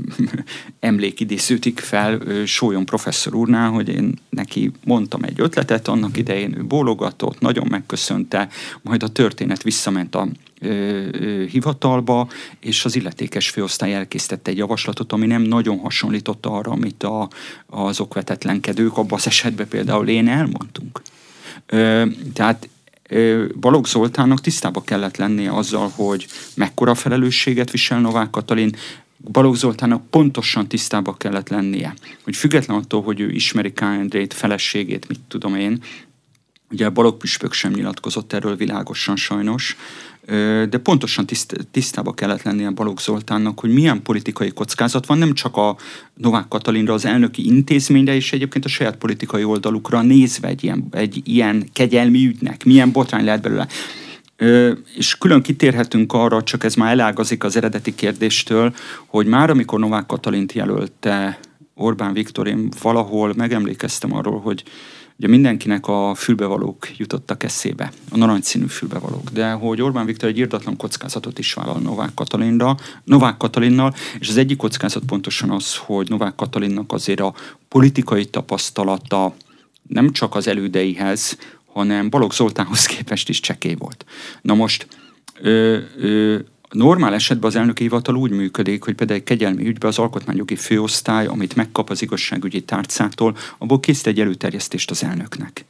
emlék 0.79 1.19
idéződik 1.19 1.79
fel 1.79 2.21
Sólyom 2.45 2.85
professzor 2.85 3.35
úrnál, 3.35 3.69
hogy 3.69 3.89
én 3.89 4.13
neki 4.29 4.71
mondtam 4.83 5.23
egy 5.23 5.39
ötletet, 5.39 5.87
annak 5.87 6.17
idején 6.17 6.57
ő 6.57 6.63
bólogatott, 6.63 7.39
nagyon 7.39 7.67
megköszönte, 7.69 8.49
majd 8.81 9.03
a 9.03 9.07
történet 9.07 9.63
visszament 9.63 10.15
a 10.15 10.27
hivatalba, 11.51 12.27
és 12.59 12.85
az 12.85 12.95
illetékes 12.95 13.49
főosztály 13.49 13.93
elkészítette 13.93 14.51
egy 14.51 14.57
javaslatot, 14.57 15.11
ami 15.11 15.25
nem 15.25 15.41
nagyon 15.41 15.77
hasonlította 15.77 16.51
arra, 16.51 16.71
amit 16.71 17.03
a, 17.03 17.29
az 17.65 17.99
okvetetlenkedők, 17.99 18.97
abban 18.97 19.19
az 19.19 19.27
esetben 19.27 19.67
például 19.67 20.07
én 20.07 20.27
elmondtunk. 20.27 21.01
Tehát 22.33 22.69
Balogh 23.59 23.87
Zoltánnak 23.87 24.41
tisztába 24.41 24.81
kellett 24.81 25.17
lennie 25.17 25.53
azzal, 25.53 25.91
hogy 25.95 26.27
mekkora 26.55 26.95
felelősséget 26.95 27.71
visel 27.71 27.99
Novák 27.99 28.29
Katalin, 28.29 28.75
Balogh 29.31 29.57
Zoltánnak 29.57 30.09
pontosan 30.09 30.67
tisztába 30.67 31.13
kellett 31.13 31.49
lennie, 31.49 31.93
hogy 32.23 32.35
független 32.35 32.77
attól, 32.77 33.03
hogy 33.03 33.19
ő 33.19 33.29
ismeri 33.29 33.73
K. 33.73 33.81
Endrét, 33.81 34.33
feleségét, 34.33 35.07
mit 35.07 35.19
tudom 35.27 35.55
én, 35.55 35.83
ugye 36.71 36.89
Balogh 36.89 37.17
Püspök 37.17 37.53
sem 37.53 37.71
nyilatkozott 37.71 38.33
erről 38.33 38.55
világosan 38.55 39.15
sajnos, 39.15 39.77
de 40.69 40.77
pontosan 40.83 41.25
tiszt, 41.25 41.67
tisztába 41.71 42.13
kellett 42.13 42.41
lennie 42.41 42.69
Balogh 42.69 43.01
Zoltánnak, 43.01 43.59
hogy 43.59 43.73
milyen 43.73 44.01
politikai 44.01 44.49
kockázat 44.49 45.05
van, 45.05 45.17
nem 45.17 45.33
csak 45.33 45.57
a 45.57 45.75
Novák 46.13 46.47
Katalinra, 46.47 46.93
az 46.93 47.05
elnöki 47.05 47.45
intézményre, 47.45 48.15
és 48.15 48.33
egyébként 48.33 48.65
a 48.65 48.67
saját 48.67 48.95
politikai 48.95 49.43
oldalukra 49.43 50.01
nézve 50.01 50.47
egy 50.47 50.63
ilyen, 50.63 50.87
egy 50.91 51.21
ilyen 51.23 51.69
kegyelmi 51.73 52.25
ügynek, 52.25 52.65
milyen 52.65 52.91
botrány 52.91 53.25
lehet 53.25 53.41
belőle. 53.41 53.67
Ö, 54.35 54.71
és 54.95 55.17
külön 55.17 55.41
kitérhetünk 55.41 56.13
arra, 56.13 56.43
csak 56.43 56.63
ez 56.63 56.75
már 56.75 56.91
elágazik 56.91 57.43
az 57.43 57.55
eredeti 57.55 57.95
kérdéstől, 57.95 58.73
hogy 59.05 59.25
már 59.25 59.49
amikor 59.49 59.79
Novák 59.79 60.05
Katalint 60.05 60.53
jelölte 60.53 61.39
Orbán 61.75 62.13
Viktor, 62.13 62.47
én 62.47 62.69
valahol 62.81 63.33
megemlékeztem 63.35 64.13
arról, 64.13 64.39
hogy 64.39 64.63
Ugye 65.17 65.27
mindenkinek 65.27 65.87
a 65.87 66.15
fülbevalók 66.15 66.97
jutottak 66.97 67.43
eszébe, 67.43 67.91
a 68.11 68.17
narancsszínű 68.17 68.65
fülbevalók, 68.65 69.29
de 69.29 69.51
hogy 69.51 69.81
Orbán 69.81 70.05
Viktor 70.05 70.29
egy 70.29 70.37
írdatlan 70.37 70.77
kockázatot 70.77 71.39
is 71.39 71.53
vállal 71.53 71.79
Novák 71.79 72.13
Katalinra, 72.13 72.77
Novák 73.03 73.37
Katalinnal, 73.37 73.93
és 74.19 74.29
az 74.29 74.37
egyik 74.37 74.57
kockázat 74.57 75.03
pontosan 75.03 75.51
az, 75.51 75.75
hogy 75.75 76.09
Novák 76.09 76.35
Katalinnak 76.35 76.91
azért 76.91 77.19
a 77.19 77.33
politikai 77.67 78.25
tapasztalata 78.25 79.35
nem 79.87 80.11
csak 80.11 80.35
az 80.35 80.47
elődeihez, 80.47 81.37
hanem 81.65 82.09
Balogh 82.09 82.33
Zoltánhoz 82.33 82.85
képest 82.85 83.29
is 83.29 83.39
csekély 83.39 83.75
volt. 83.75 84.05
Na 84.41 84.53
most 84.53 84.87
ö, 85.41 85.77
ö, 85.97 86.39
Normál 86.69 87.13
esetben 87.13 87.49
az 87.49 87.55
elnöki 87.55 87.83
hivatal 87.83 88.15
úgy 88.15 88.31
működik, 88.31 88.83
hogy 88.83 88.93
például 88.93 89.19
egy 89.19 89.25
kegyelmi 89.25 89.67
ügyben 89.67 89.89
az 89.89 89.99
alkotmányjogi 89.99 90.55
főosztály, 90.55 91.25
amit 91.25 91.55
megkap 91.55 91.89
az 91.89 92.01
igazságügyi 92.01 92.61
tárcától, 92.61 93.37
abból 93.57 93.79
készít 93.79 94.07
egy 94.07 94.19
előterjesztést 94.19 94.91
az 94.91 95.03
elnöknek. 95.03 95.65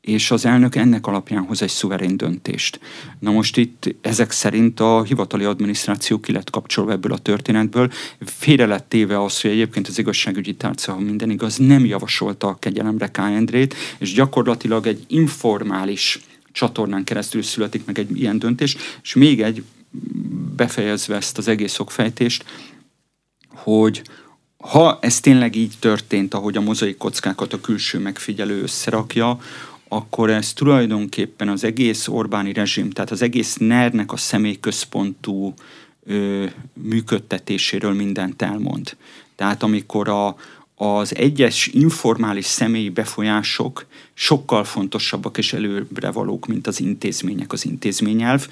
És 0.00 0.30
az 0.30 0.44
elnök 0.44 0.74
ennek 0.74 1.06
alapján 1.06 1.44
hoz 1.44 1.62
egy 1.62 1.68
szuverén 1.68 2.16
döntést. 2.16 2.80
Na 3.18 3.30
most 3.30 3.56
itt 3.56 3.94
ezek 4.00 4.30
szerint 4.30 4.80
a 4.80 5.02
hivatali 5.02 5.44
adminisztráció 5.44 6.20
ki 6.20 6.32
lett 6.32 6.50
kapcsolva 6.50 6.92
ebből 6.92 7.12
a 7.12 7.18
történetből. 7.18 7.90
Félre 8.20 8.66
lett 8.66 8.88
téve 8.88 9.22
az, 9.22 9.40
hogy 9.40 9.50
egyébként 9.50 9.88
az 9.88 9.98
igazságügyi 9.98 10.54
tárca, 10.54 10.92
ha 10.92 10.98
minden 10.98 11.30
igaz, 11.30 11.56
nem 11.56 11.84
javasolta 11.84 12.46
a 12.46 12.58
kegyelemre 12.58 13.06
K. 13.10 13.18
Endrét, 13.18 13.74
és 13.98 14.12
gyakorlatilag 14.12 14.86
egy 14.86 15.04
informális 15.06 16.20
csatornán 16.52 17.04
keresztül 17.04 17.42
születik 17.42 17.84
meg 17.84 17.98
egy 17.98 18.20
ilyen 18.20 18.38
döntés, 18.38 18.76
és 19.02 19.14
még 19.14 19.42
egy 19.42 19.62
befejezve 20.56 21.16
ezt 21.16 21.38
az 21.38 21.48
egész 21.48 21.78
okfejtést, 21.78 22.44
hogy 23.54 24.02
ha 24.58 24.98
ez 25.00 25.20
tényleg 25.20 25.56
így 25.56 25.74
történt, 25.78 26.34
ahogy 26.34 26.56
a 26.56 26.60
mozaik 26.60 26.96
kockákat 26.96 27.52
a 27.52 27.60
külső 27.60 27.98
megfigyelő 27.98 28.62
összerakja, 28.62 29.40
akkor 29.88 30.30
ez 30.30 30.52
tulajdonképpen 30.52 31.48
az 31.48 31.64
egész 31.64 32.08
Orbáni 32.08 32.52
rezsim, 32.52 32.90
tehát 32.90 33.10
az 33.10 33.22
egész 33.22 33.56
NER-nek 33.56 34.12
a 34.12 34.16
személyközpontú 34.16 35.54
ö, 36.04 36.46
működtetéséről 36.72 37.92
mindent 37.92 38.42
elmond. 38.42 38.96
Tehát 39.36 39.62
amikor 39.62 40.08
a, 40.08 40.36
az 40.80 41.16
egyes 41.16 41.66
informális 41.66 42.44
személyi 42.44 42.88
befolyások 42.88 43.86
sokkal 44.14 44.64
fontosabbak 44.64 45.38
és 45.38 45.52
előbbre 45.52 46.10
valók, 46.10 46.46
mint 46.46 46.66
az 46.66 46.80
intézmények, 46.80 47.52
az 47.52 47.64
intézményelv. 47.64 48.48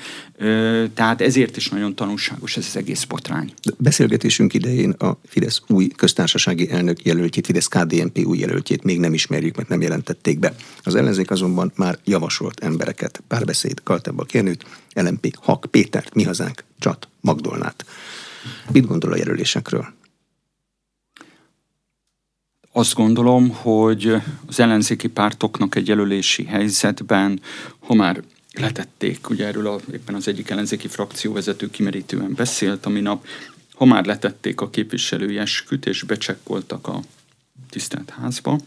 Tehát 0.94 1.20
ezért 1.20 1.56
is 1.56 1.68
nagyon 1.68 1.94
tanulságos 1.94 2.56
ez 2.56 2.66
az 2.68 2.76
egész 2.76 3.04
botrány. 3.04 3.52
Beszélgetésünk 3.78 4.54
idején 4.54 4.90
a 4.90 5.18
Fidesz 5.26 5.62
új 5.66 5.88
köztársasági 5.88 6.70
elnök 6.70 7.04
jelöltjét, 7.04 7.46
Fidesz 7.46 7.66
KDNP 7.66 8.18
új 8.24 8.38
jelöltjét 8.38 8.82
még 8.82 8.98
nem 8.98 9.14
ismerjük, 9.14 9.56
mert 9.56 9.68
nem 9.68 9.80
jelentették 9.80 10.38
be. 10.38 10.54
Az 10.82 10.94
ellenzék 10.94 11.30
azonban 11.30 11.72
már 11.76 11.98
javasolt 12.04 12.60
embereket, 12.60 13.22
párbeszéd, 13.28 13.82
Kaltebba 13.82 14.24
Kérnőt, 14.24 14.66
LMP, 14.94 15.36
Hak, 15.40 15.66
Pétert, 15.70 16.14
Mi 16.14 16.22
Hazánk, 16.22 16.64
Csat, 16.78 17.08
Magdolnát. 17.20 17.84
Mit 18.72 18.86
gondol 18.86 19.12
a 19.12 19.16
jelölésekről? 19.16 19.94
Azt 22.76 22.94
gondolom, 22.94 23.50
hogy 23.50 24.14
az 24.46 24.60
ellenzéki 24.60 25.08
pártoknak 25.08 25.74
egy 25.74 25.88
jelölési 25.88 26.44
helyzetben, 26.44 27.40
ha 27.78 27.94
már 27.94 28.22
letették, 28.52 29.30
ugye 29.30 29.46
erről 29.46 29.66
a, 29.66 29.80
éppen 29.92 30.14
az 30.14 30.28
egyik 30.28 30.50
ellenzéki 30.50 30.88
frakcióvezető 30.88 31.70
kimerítően 31.70 32.34
beszélt 32.34 32.86
a 32.86 32.88
minap, 32.88 33.26
ha 33.74 33.84
már 33.84 34.04
letették 34.04 34.60
a 34.60 34.70
képviselői 34.70 35.38
esküt 35.38 35.86
és 35.86 36.02
becsekkoltak 36.02 36.86
a 36.86 37.00
tisztelt 37.70 38.10
házba, 38.10 38.58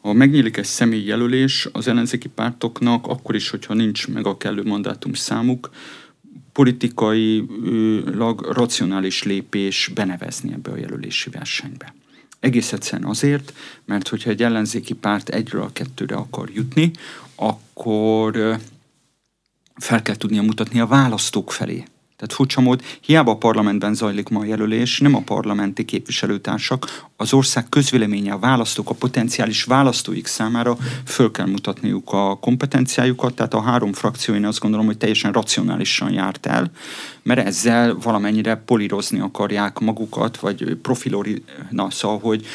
ha 0.00 0.12
megnyílik 0.12 0.56
egy 0.56 0.64
személy 0.64 1.04
jelölés 1.04 1.68
az 1.72 1.88
ellenzéki 1.88 2.28
pártoknak, 2.28 3.06
akkor 3.06 3.34
is, 3.34 3.50
hogyha 3.50 3.74
nincs 3.74 4.08
meg 4.08 4.26
a 4.26 4.36
kellő 4.36 4.62
mandátum 4.62 5.12
számuk, 5.12 5.70
politikailag 6.52 8.40
racionális 8.52 9.22
lépés 9.22 9.90
benevezni 9.94 10.52
ebbe 10.52 10.70
a 10.70 10.76
jelölési 10.76 11.30
versenybe. 11.30 11.94
Egész 12.40 12.72
egyszerűen 12.72 13.08
azért, 13.08 13.52
mert 13.84 14.08
hogyha 14.08 14.30
egy 14.30 14.42
ellenzéki 14.42 14.94
párt 14.94 15.28
egyről 15.28 15.62
a 15.62 15.72
kettőre 15.72 16.14
akar 16.14 16.50
jutni, 16.50 16.90
akkor 17.34 18.58
fel 19.76 20.02
kell 20.02 20.16
tudnia 20.16 20.42
mutatni 20.42 20.80
a 20.80 20.86
választók 20.86 21.52
felé. 21.52 21.84
Tehát 22.20 22.34
furcsa 22.34 22.60
mód, 22.60 22.82
hiába 23.00 23.30
a 23.30 23.36
parlamentben 23.36 23.94
zajlik 23.94 24.28
ma 24.28 24.40
a 24.40 24.44
jelölés, 24.44 24.98
nem 24.98 25.14
a 25.14 25.20
parlamenti 25.20 25.84
képviselőtársak, 25.84 27.08
az 27.16 27.32
ország 27.32 27.68
közvéleménye, 27.68 28.32
a 28.32 28.38
választók, 28.38 28.90
a 28.90 28.94
potenciális 28.94 29.64
választóik 29.64 30.26
számára 30.26 30.76
föl 31.04 31.30
kell 31.30 31.46
mutatniuk 31.46 32.12
a 32.12 32.38
kompetenciájukat, 32.40 33.34
tehát 33.34 33.54
a 33.54 33.60
három 33.60 33.92
frakció 33.92 34.34
én 34.34 34.46
azt 34.46 34.60
gondolom, 34.60 34.86
hogy 34.86 34.98
teljesen 34.98 35.32
racionálisan 35.32 36.12
járt 36.12 36.46
el, 36.46 36.70
mert 37.22 37.46
ezzel 37.46 37.96
valamennyire 38.02 38.54
polírozni 38.54 39.20
akarják 39.20 39.78
magukat, 39.78 40.36
vagy 40.38 40.76
profilori, 40.82 41.44
na 41.70 41.90
szóval, 41.90 42.18
hogy 42.18 42.46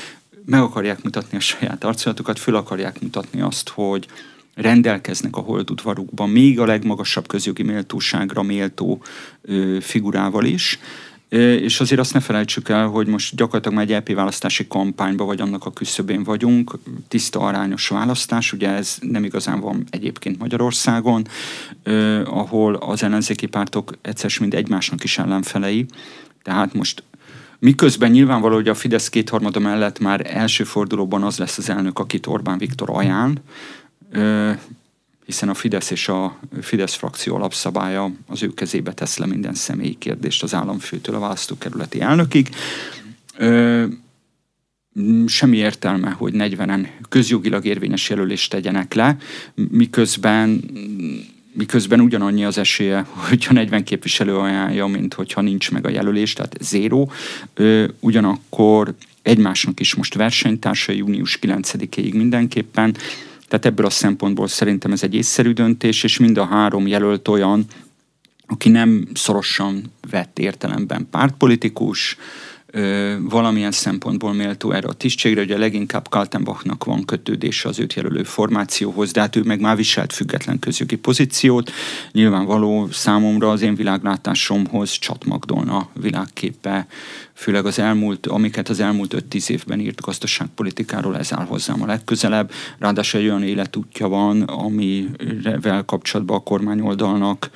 meg 0.46 0.62
akarják 0.62 1.04
mutatni 1.04 1.38
a 1.38 1.42
saját 1.42 1.84
arculatukat, 1.84 2.40
föl 2.40 2.56
akarják 2.56 3.02
mutatni 3.02 3.42
azt, 3.42 3.70
hogy, 3.70 4.08
rendelkeznek 4.56 5.36
a 5.36 5.40
holdudvarukban, 5.40 6.30
még 6.30 6.60
a 6.60 6.66
legmagasabb 6.66 7.28
közjogi 7.28 7.64
méltóságra 7.64 8.42
méltó 8.42 9.02
ö, 9.42 9.78
figurával 9.82 10.46
is. 10.46 10.80
És 11.30 11.80
azért 11.80 12.00
azt 12.00 12.14
ne 12.14 12.20
felejtsük 12.20 12.70
el, 12.70 12.88
hogy 12.88 13.08
most 13.08 13.36
gyakorlatilag 13.36 13.78
már 13.78 13.90
egy 13.90 13.98
LP 13.98 14.16
választási 14.16 14.68
kampányban 14.68 15.28
vagy 15.28 15.42
annak 15.42 15.66
a 15.66 15.72
küszöbén 15.72 16.24
vagyunk, 16.24 16.78
tiszta 17.08 17.40
arányos 17.40 17.88
választás, 17.88 18.54
ugye 18.54 18.70
ez 18.70 18.98
nem 19.02 19.24
igazán 19.24 19.60
van 19.60 19.84
egyébként 19.90 20.40
Magyarországon, 20.40 21.28
eh, 21.84 22.38
ahol 22.38 22.76
az 22.76 23.04
ellenzéki 23.04 23.46
pártok 23.46 23.92
egyszer 24.02 24.32
mind 24.40 24.54
egymásnak 24.54 25.04
is 25.04 25.18
ellenfelei. 25.18 25.86
Tehát 26.44 26.74
most 26.74 27.04
Miközben 27.60 28.12
nyilvánvaló, 28.12 28.56
hogy 28.56 28.68
a 28.68 28.74
Fidesz 28.74 29.10
kétharmada 29.10 29.60
mellett 29.60 30.00
már 30.00 30.22
első 30.34 30.64
fordulóban 30.64 31.24
az 31.24 31.38
lesz 31.38 31.58
az 31.58 31.70
elnök, 31.70 32.00
akit 32.00 32.28
Orbán 32.28 32.58
Viktor 32.58 32.90
ajánl, 32.92 33.34
hiszen 35.26 35.50
a 35.50 35.54
Fidesz 35.54 35.92
és 35.92 36.08
a 36.08 36.40
Fidesz 36.62 36.94
frakció 36.94 37.36
alapszabálya 37.36 38.12
az 38.28 38.44
ő 38.44 38.54
kezébe 38.54 38.94
tesz 38.94 39.18
le 39.18 39.26
minden 39.26 39.54
személyi 39.54 39.96
kérdést 39.98 40.44
az 40.44 40.54
államfőtől 40.54 41.16
a 41.16 41.20
választókerületi 41.20 42.02
elnökig. 42.02 42.50
Semmi 45.26 45.58
értelme, 45.58 46.10
hogy 46.10 46.34
40-en 46.36 46.88
közjogilag 47.10 47.66
érvényes 47.66 48.10
jelölést 48.10 48.50
tegyenek 48.50 48.94
le, 48.94 49.18
miközben 49.56 50.64
miközben 51.58 52.00
ugyanannyi 52.00 52.46
az 52.46 52.58
esélye, 52.58 53.06
hogyha 53.10 53.54
40 53.54 53.84
képviselő 53.84 54.38
ajánlja, 54.38 54.86
mint 54.86 55.14
hogyha 55.14 55.42
nincs 55.42 55.72
meg 55.72 55.86
a 55.86 55.90
jelölés, 55.90 56.34
tehát 56.34 56.58
zéró. 56.62 57.12
Ugyanakkor 58.00 58.96
egymásnak 59.22 59.80
is 59.80 59.96
most 59.96 60.14
versenytársa 60.14 60.92
június 60.92 61.40
9-ig 61.42 62.14
mindenképpen, 62.14 62.96
tehát 63.48 63.66
ebből 63.66 63.86
a 63.86 63.90
szempontból 63.90 64.48
szerintem 64.48 64.92
ez 64.92 65.04
egy 65.04 65.16
észszerű 65.16 65.52
döntés, 65.52 66.04
és 66.04 66.18
mind 66.18 66.38
a 66.38 66.46
három 66.46 66.88
jelölt 66.88 67.28
olyan, 67.28 67.66
aki 68.48 68.70
nem 68.70 69.08
szorosan 69.14 69.92
vett 70.10 70.40
értelemben 70.40 71.08
pártpolitikus, 71.12 72.18
valamilyen 73.20 73.72
szempontból 73.72 74.34
méltó 74.34 74.72
erre 74.72 74.88
a 74.88 74.94
tisztségre. 74.94 75.42
Ugye 75.42 75.58
leginkább 75.58 76.10
Kaltenbachnak 76.10 76.84
van 76.84 77.06
kötődése 77.06 77.70
az 77.70 77.80
őt 77.80 77.94
jelölő 77.94 78.24
formációhoz, 78.24 79.12
de 79.12 79.20
hát 79.20 79.36
ő 79.36 79.44
meg 79.44 79.60
már 79.60 79.76
viselt 79.76 80.14
független 80.14 80.60
közjogi 80.60 80.96
pozíciót. 80.96 81.72
Nyilvánvaló 82.12 82.88
számomra 82.92 83.50
az 83.50 83.62
én 83.62 83.76
világlátásomhoz 83.76 84.92
Csat 84.92 85.26
Magdolna 85.26 85.90
világképe, 85.94 86.88
főleg 87.34 87.66
az 87.66 87.80
elmúlt, 87.80 88.28
amiket 88.28 88.70
az 88.70 88.80
elmúlt 88.80 89.26
5-10 89.30 89.50
évben 89.50 89.80
írt 89.80 90.02
gazdaságpolitikáról, 90.02 91.18
ez 91.18 91.34
áll 91.34 91.46
hozzám 91.46 91.82
a 91.82 91.86
legközelebb. 91.86 92.52
Ráadásul 92.80 93.20
egy 93.20 93.28
olyan 93.28 93.44
életútja 93.44 94.08
van, 94.08 94.42
amivel 94.42 95.84
kapcsolatban 95.86 96.38
a 96.38 96.44
kormányoldalnak 96.44 97.50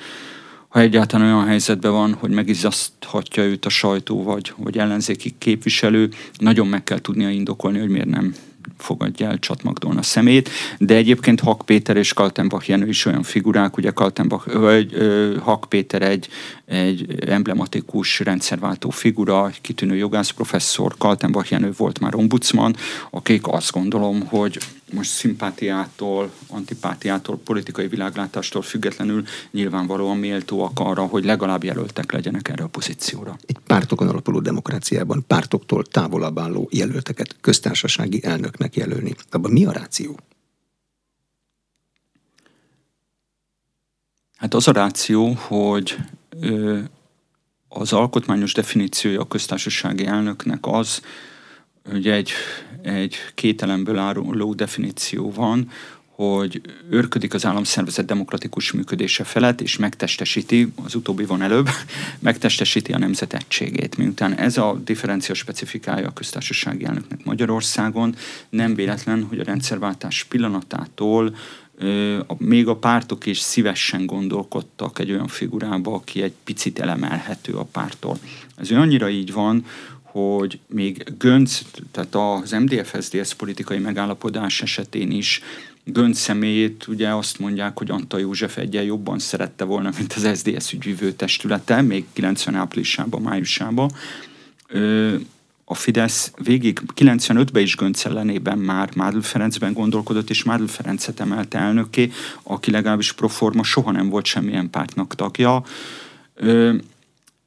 ha 0.70 0.80
egyáltalán 0.80 1.34
olyan 1.34 1.46
helyzetben 1.46 1.92
van, 1.92 2.14
hogy 2.14 2.30
megizzaszthatja 2.30 3.42
őt 3.42 3.64
a 3.64 3.68
sajtó 3.68 4.22
vagy, 4.22 4.52
vagy 4.56 4.78
ellenzéki 4.78 5.34
képviselő, 5.38 6.10
nagyon 6.38 6.66
meg 6.66 6.84
kell 6.84 6.98
tudnia 6.98 7.30
indokolni, 7.30 7.78
hogy 7.78 7.88
miért 7.88 8.08
nem 8.08 8.34
fogadja 8.78 9.28
el 9.28 9.38
Csat 9.38 9.62
Magdolna 9.62 10.02
szemét, 10.02 10.50
de 10.78 10.94
egyébként 10.94 11.40
Hak 11.40 11.62
Péter 11.64 11.96
és 11.96 12.12
Kaltenbach 12.12 12.68
Jenő 12.68 12.88
is 12.88 13.04
olyan 13.04 13.22
figurák, 13.22 13.76
ugye 13.76 13.90
Kaltenbach, 13.90 14.58
vagy 14.58 14.96
Hak 15.42 15.66
Péter 15.68 16.02
egy, 16.02 16.28
egy 16.66 17.24
emblematikus 17.26 18.20
rendszerváltó 18.20 18.90
figura, 18.90 19.48
egy 19.48 19.60
kitűnő 19.60 19.96
jogász 19.96 20.30
professzor, 20.30 20.94
Kaltenbach 20.98 21.50
Jenő 21.50 21.72
volt 21.76 22.00
már 22.00 22.14
ombudsman, 22.14 22.76
akik 23.10 23.46
azt 23.46 23.72
gondolom, 23.72 24.26
hogy 24.26 24.58
most 24.92 25.10
szimpátiától, 25.10 26.32
antipátiától, 26.46 27.38
politikai 27.38 27.88
világlátástól 27.88 28.62
függetlenül 28.62 29.24
nyilvánvalóan 29.50 30.16
méltóak 30.16 30.80
arra, 30.80 31.06
hogy 31.06 31.24
legalább 31.24 31.64
jelöltek 31.64 32.12
legyenek 32.12 32.48
erre 32.48 32.64
a 32.64 32.68
pozícióra. 32.68 33.36
Egy 33.46 33.58
pártokon 33.66 34.08
alapuló 34.08 34.40
demokráciában 34.40 35.24
pártoktól 35.26 35.84
távolabb 35.84 36.38
álló 36.38 36.68
jelölteket 36.72 37.36
köztársasági 37.40 38.24
elnöknek 38.24 38.76
jelölni. 38.76 39.14
Abban 39.30 39.50
mi 39.50 39.64
a 39.64 39.72
ráció? 39.72 40.18
Hát 44.36 44.54
az 44.54 44.68
a 44.68 44.72
ráció, 44.72 45.32
hogy 45.32 45.96
ö, 46.40 46.78
az 47.68 47.92
alkotmányos 47.92 48.52
definíciója 48.52 49.20
a 49.20 49.26
köztársasági 49.26 50.06
elnöknek 50.06 50.66
az, 50.66 51.02
hogy 51.90 52.08
egy, 52.08 52.30
egy 52.82 53.14
kételemből 53.34 53.98
álló 53.98 54.54
definíció 54.54 55.32
van, 55.32 55.70
hogy 56.24 56.60
őrködik 56.90 57.34
az 57.34 57.46
államszervezet 57.46 58.04
demokratikus 58.04 58.72
működése 58.72 59.24
felett, 59.24 59.60
és 59.60 59.76
megtestesíti, 59.76 60.72
az 60.84 60.94
utóbbi 60.94 61.24
van 61.24 61.42
előbb, 61.42 61.68
megtestesíti 62.18 62.92
a 62.92 62.98
nemzet 62.98 63.34
egységét. 63.34 63.96
Miután 63.96 64.34
ez 64.34 64.56
a 64.56 64.80
differencia 64.84 65.34
specifikája 65.34 66.08
a 66.08 66.12
köztársasági 66.12 66.84
elnöknek 66.84 67.24
Magyarországon, 67.24 68.14
nem 68.48 68.74
véletlen, 68.74 69.22
hogy 69.22 69.38
a 69.38 69.44
rendszerváltás 69.44 70.24
pillanatától 70.24 71.34
még 72.38 72.68
a 72.68 72.76
pártok 72.76 73.26
is 73.26 73.38
szívesen 73.38 74.06
gondolkodtak 74.06 74.98
egy 74.98 75.10
olyan 75.10 75.28
figurába, 75.28 75.94
aki 75.94 76.22
egy 76.22 76.34
picit 76.44 76.78
elemelhető 76.78 77.52
a 77.52 77.64
pártól. 77.72 78.18
Ez 78.56 78.70
annyira 78.70 79.08
így 79.08 79.32
van, 79.32 79.64
hogy 80.10 80.58
még 80.66 81.12
Gönc, 81.18 81.62
tehát 81.90 82.14
az 82.14 82.50
MDF-SZDSZ 82.50 83.32
politikai 83.32 83.78
megállapodás 83.78 84.62
esetén 84.62 85.10
is 85.10 85.42
Gönc 85.84 86.18
személyét 86.18 86.86
ugye 86.88 87.08
azt 87.08 87.38
mondják, 87.38 87.78
hogy 87.78 87.90
Antal 87.90 88.20
József 88.20 88.56
egyen 88.56 88.82
jobban 88.82 89.18
szerette 89.18 89.64
volna, 89.64 89.90
mint 89.98 90.12
az 90.12 90.38
SZDSZ 90.38 90.72
ügyvívő 90.72 91.12
testülete, 91.12 91.80
még 91.80 92.04
90 92.12 92.54
áprilisában, 92.54 93.22
májusában. 93.22 93.90
A 95.64 95.74
Fidesz 95.74 96.32
végig 96.42 96.80
95-ben 96.96 97.62
is 97.62 97.76
Gönc 97.76 98.04
ellenében 98.04 98.58
már 98.58 98.96
Mádl 98.96 99.18
Ferencben 99.20 99.72
gondolkodott, 99.72 100.30
és 100.30 100.44
Mádl 100.44 100.64
Ferencet 100.64 101.20
emelte 101.20 101.58
elnöké, 101.58 102.10
aki 102.42 102.70
legalábbis 102.70 103.12
proforma 103.12 103.62
soha 103.62 103.90
nem 103.90 104.08
volt 104.08 104.24
semmilyen 104.24 104.70
pártnak 104.70 105.14
tagja. 105.14 105.64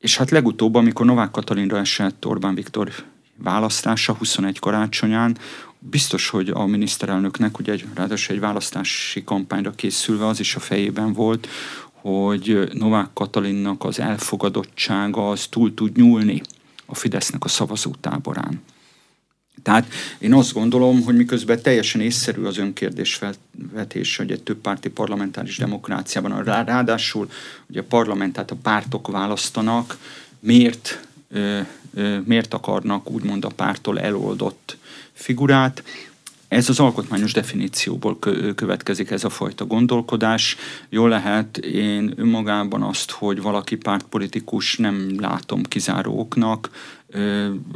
És 0.03 0.17
hát 0.17 0.31
legutóbb, 0.31 0.75
amikor 0.75 1.05
Novák 1.05 1.31
Katalinra 1.31 1.77
esett 1.77 2.25
Orbán 2.25 2.55
Viktor 2.55 2.91
választása 3.35 4.13
21 4.13 4.59
karácsonyán, 4.59 5.37
biztos, 5.79 6.29
hogy 6.29 6.49
a 6.49 6.65
miniszterelnöknek, 6.65 7.59
ugye 7.59 7.71
egy, 7.71 7.85
ráadásul 7.95 8.35
egy 8.35 8.41
választási 8.41 9.23
kampányra 9.23 9.71
készülve 9.71 10.27
az 10.27 10.39
is 10.39 10.55
a 10.55 10.59
fejében 10.59 11.13
volt, 11.13 11.47
hogy 11.91 12.69
Novák 12.73 13.09
Katalinnak 13.13 13.83
az 13.83 13.99
elfogadottsága 13.99 15.29
az 15.29 15.47
túl 15.47 15.73
tud 15.73 15.97
nyúlni 15.97 16.41
a 16.85 16.95
Fidesznek 16.95 17.43
a 17.43 17.47
szavazótáborán. 17.47 18.61
Tehát 19.63 19.87
én 20.19 20.33
azt 20.33 20.53
gondolom, 20.53 21.03
hogy 21.03 21.15
miközben 21.15 21.61
teljesen 21.61 22.01
észszerű 22.01 22.43
az 22.43 22.57
önkérdés 22.57 23.15
felvetés, 23.15 24.17
hogy 24.17 24.31
egy 24.31 24.43
többpárti 24.43 24.89
parlamentáris 24.89 25.57
demokráciában, 25.57 26.43
ráadásul 26.43 27.29
ugye 27.69 27.79
a 27.79 27.85
parlament, 27.89 28.33
tehát 28.33 28.51
a 28.51 28.57
pártok 28.61 29.07
választanak, 29.07 29.97
miért, 30.39 31.07
miért 32.23 32.53
akarnak 32.53 33.11
úgymond 33.11 33.45
a 33.45 33.49
pártól 33.49 33.99
eloldott 33.99 34.77
figurát, 35.13 35.83
ez 36.53 36.69
az 36.69 36.79
alkotmányos 36.79 37.33
definícióból 37.33 38.19
következik 38.55 39.11
ez 39.11 39.23
a 39.23 39.29
fajta 39.29 39.65
gondolkodás. 39.65 40.55
Jól 40.89 41.09
lehet, 41.09 41.57
én 41.57 42.13
önmagában 42.15 42.81
azt, 42.81 43.11
hogy 43.11 43.41
valaki 43.41 43.75
pártpolitikus 43.75 44.77
nem 44.77 45.15
látom 45.19 45.63
kizáró 45.63 46.19
oknak. 46.19 46.69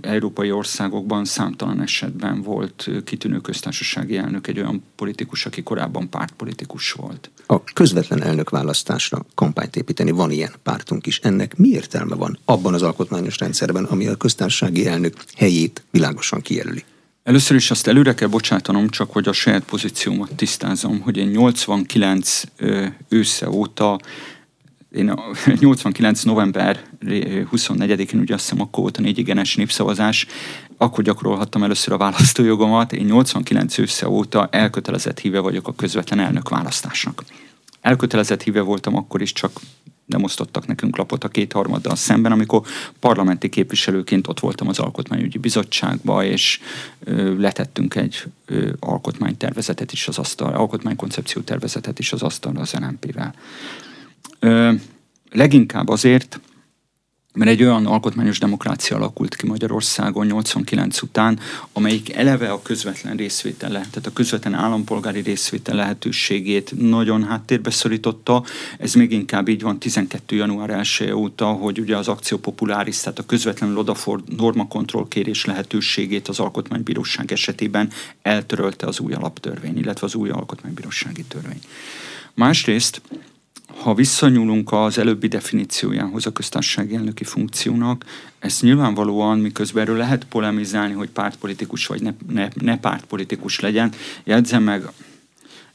Európai 0.01 0.51
országokban 0.51 1.25
számtalan 1.25 1.81
esetben 1.81 2.41
volt 2.41 2.89
kitűnő 3.03 3.37
köztársasági 3.37 4.17
elnök 4.17 4.47
egy 4.47 4.59
olyan 4.59 4.83
politikus, 4.95 5.45
aki 5.45 5.63
korábban 5.63 6.09
pártpolitikus 6.09 6.91
volt. 6.91 7.29
A 7.45 7.63
közvetlen 7.63 8.23
elnökválasztásra 8.23 9.25
kampányt 9.35 9.75
építeni 9.75 10.11
van 10.11 10.31
ilyen 10.31 10.53
pártunk 10.63 11.07
is. 11.07 11.19
Ennek 11.19 11.57
mi 11.57 11.67
értelme 11.67 12.15
van 12.15 12.39
abban 12.45 12.73
az 12.73 12.81
alkotmányos 12.81 13.37
rendszerben, 13.37 13.83
ami 13.83 14.07
a 14.07 14.15
köztársasági 14.15 14.87
elnök 14.87 15.13
helyét 15.35 15.83
világosan 15.91 16.41
kijelöli? 16.41 16.83
Először 17.27 17.55
is 17.55 17.71
azt 17.71 17.87
előre 17.87 18.13
kell 18.13 18.27
bocsátanom, 18.27 18.89
csak 18.89 19.11
hogy 19.11 19.27
a 19.27 19.33
saját 19.33 19.63
pozíciómat 19.63 20.35
tisztázom, 20.35 20.99
hogy 21.01 21.17
én 21.17 21.27
89 21.27 22.43
ősze 23.09 23.49
óta, 23.49 23.99
én 24.91 25.09
a 25.09 25.23
89 25.59 26.23
november 26.23 26.83
24-én, 27.05 28.19
ugye 28.19 28.33
azt 28.33 28.43
hiszem 28.43 28.61
akkor 28.61 28.81
volt 28.81 28.97
a 28.97 29.01
négy 29.01 29.17
igenes 29.17 29.55
népszavazás, 29.55 30.25
akkor 30.77 31.03
gyakorolhattam 31.03 31.63
először 31.63 31.93
a 31.93 31.97
választójogomat, 31.97 32.93
én 32.93 33.05
89 33.05 33.77
ősze 33.77 34.09
óta 34.09 34.47
elkötelezett 34.51 35.19
híve 35.19 35.39
vagyok 35.39 35.67
a 35.67 35.75
közvetlen 35.75 36.19
elnök 36.19 36.49
választásnak. 36.49 37.23
Elkötelezett 37.81 38.43
híve 38.43 38.61
voltam 38.61 38.95
akkor 38.95 39.21
is, 39.21 39.33
csak 39.33 39.51
nem 40.07 40.23
osztottak 40.23 40.67
nekünk 40.67 40.97
lapot 40.97 41.23
a 41.23 41.27
kétharmaddal 41.27 41.95
szemben, 41.95 42.31
amikor 42.31 42.61
parlamenti 42.99 43.49
képviselőként 43.49 44.27
ott 44.27 44.39
voltam 44.39 44.67
az 44.67 44.79
Alkotmányügyi 44.79 45.37
Bizottságba, 45.37 46.23
és 46.23 46.59
letettünk 47.37 47.95
egy 47.95 48.23
alkotmánytervezetet 48.79 49.91
is 49.91 50.07
az 50.07 50.17
asztal, 50.17 50.53
alkotmánykoncepció 50.53 51.41
tervezetet 51.41 51.99
is 51.99 52.13
az 52.13 52.21
asztalra 52.21 52.61
az 52.61 52.71
NMP-vel. 52.71 53.33
leginkább 55.31 55.89
azért, 55.89 56.39
mert 57.37 57.51
egy 57.51 57.63
olyan 57.63 57.85
alkotmányos 57.85 58.39
demokrácia 58.39 58.95
alakult 58.95 59.35
ki 59.35 59.47
Magyarországon 59.47 60.25
89 60.25 61.01
után, 61.01 61.39
amelyik 61.73 62.13
eleve 62.13 62.51
a 62.51 62.61
közvetlen 62.61 63.15
részvétel, 63.15 63.71
tehát 63.71 64.05
a 64.05 64.13
közvetlen 64.13 64.53
állampolgári 64.53 65.19
részvétel 65.19 65.75
lehetőségét 65.75 66.73
nagyon 66.77 67.23
háttérbe 67.23 67.69
szorította. 67.69 68.43
Ez 68.79 68.93
még 68.93 69.11
inkább 69.11 69.47
így 69.47 69.61
van 69.61 69.79
12. 69.79 70.35
január 70.35 70.69
1 70.69 71.11
óta, 71.11 71.45
hogy 71.45 71.79
ugye 71.79 71.97
az 71.97 72.07
akció 72.07 72.37
populáris, 72.37 72.99
tehát 72.99 73.19
a 73.19 73.25
közvetlen 73.25 73.77
odaford 73.77 74.35
normakontroll 74.37 75.07
kérés 75.07 75.45
lehetőségét 75.45 76.27
az 76.27 76.39
alkotmánybíróság 76.39 77.31
esetében 77.31 77.91
eltörölte 78.21 78.87
az 78.87 78.99
új 78.99 79.13
alaptörvény, 79.13 79.77
illetve 79.77 80.05
az 80.05 80.15
új 80.15 80.29
alkotmánybírósági 80.29 81.23
törvény. 81.23 81.59
Másrészt, 82.33 83.01
ha 83.75 83.93
visszanyúlunk 83.93 84.71
az 84.71 84.97
előbbi 84.97 85.27
definíciójához 85.27 86.25
a 86.25 86.31
köztársasági 86.31 86.95
elnöki 86.95 87.23
funkciónak, 87.23 88.05
ez 88.39 88.59
nyilvánvalóan, 88.61 89.39
miközben 89.39 89.83
erről 89.83 89.97
lehet 89.97 90.23
polemizálni, 90.23 90.93
hogy 90.93 91.09
pártpolitikus 91.09 91.87
vagy 91.87 92.01
ne, 92.01 92.11
ne, 92.29 92.47
ne 92.53 92.77
pártpolitikus 92.77 93.59
legyen, 93.59 93.91
jegyzem 94.23 94.63
meg, 94.63 94.83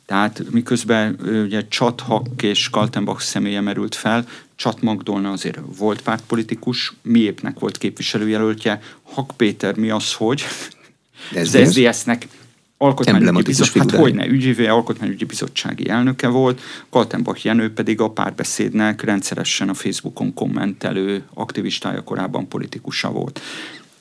tehát 0.07 0.43
miközben 0.51 1.19
ugye 1.45 1.69
Csathak 1.69 2.43
és 2.43 2.71
Kaltenbach 2.71 3.21
személye 3.21 3.61
merült 3.61 3.95
fel, 3.95 4.27
Csat 4.57 4.83
Magdolna 4.83 5.31
azért 5.31 5.59
volt 5.79 6.03
pártpolitikus, 6.03 6.93
miépnek 7.03 7.59
volt 7.59 7.79
képviselőjelöltje, 7.79 8.83
Hak 9.03 9.33
Péter 9.37 9.77
mi 9.77 9.91
az, 9.91 10.13
hogy? 10.13 10.45
Az 11.35 11.49
SZDSZ-nek 11.49 12.29
alkotmányügyi 12.83 13.43
bizottság, 13.43 13.91
hát 13.91 14.01
hogy 14.01 14.15
ne, 14.15 14.27
ügyvédje, 14.27 14.73
alkotmányügyi 14.73 15.25
bizottsági 15.25 15.89
elnöke 15.89 16.29
volt, 16.29 16.61
Kaltenbach 16.91 17.45
Jenő 17.45 17.73
pedig 17.73 18.01
a 18.01 18.11
párbeszédnek 18.11 19.03
rendszeresen 19.03 19.69
a 19.69 19.75
Facebookon 19.75 20.35
kommentelő 20.35 21.23
aktivistája 21.35 22.03
korábban 22.03 22.49
politikusa 22.49 23.11
volt. 23.11 23.41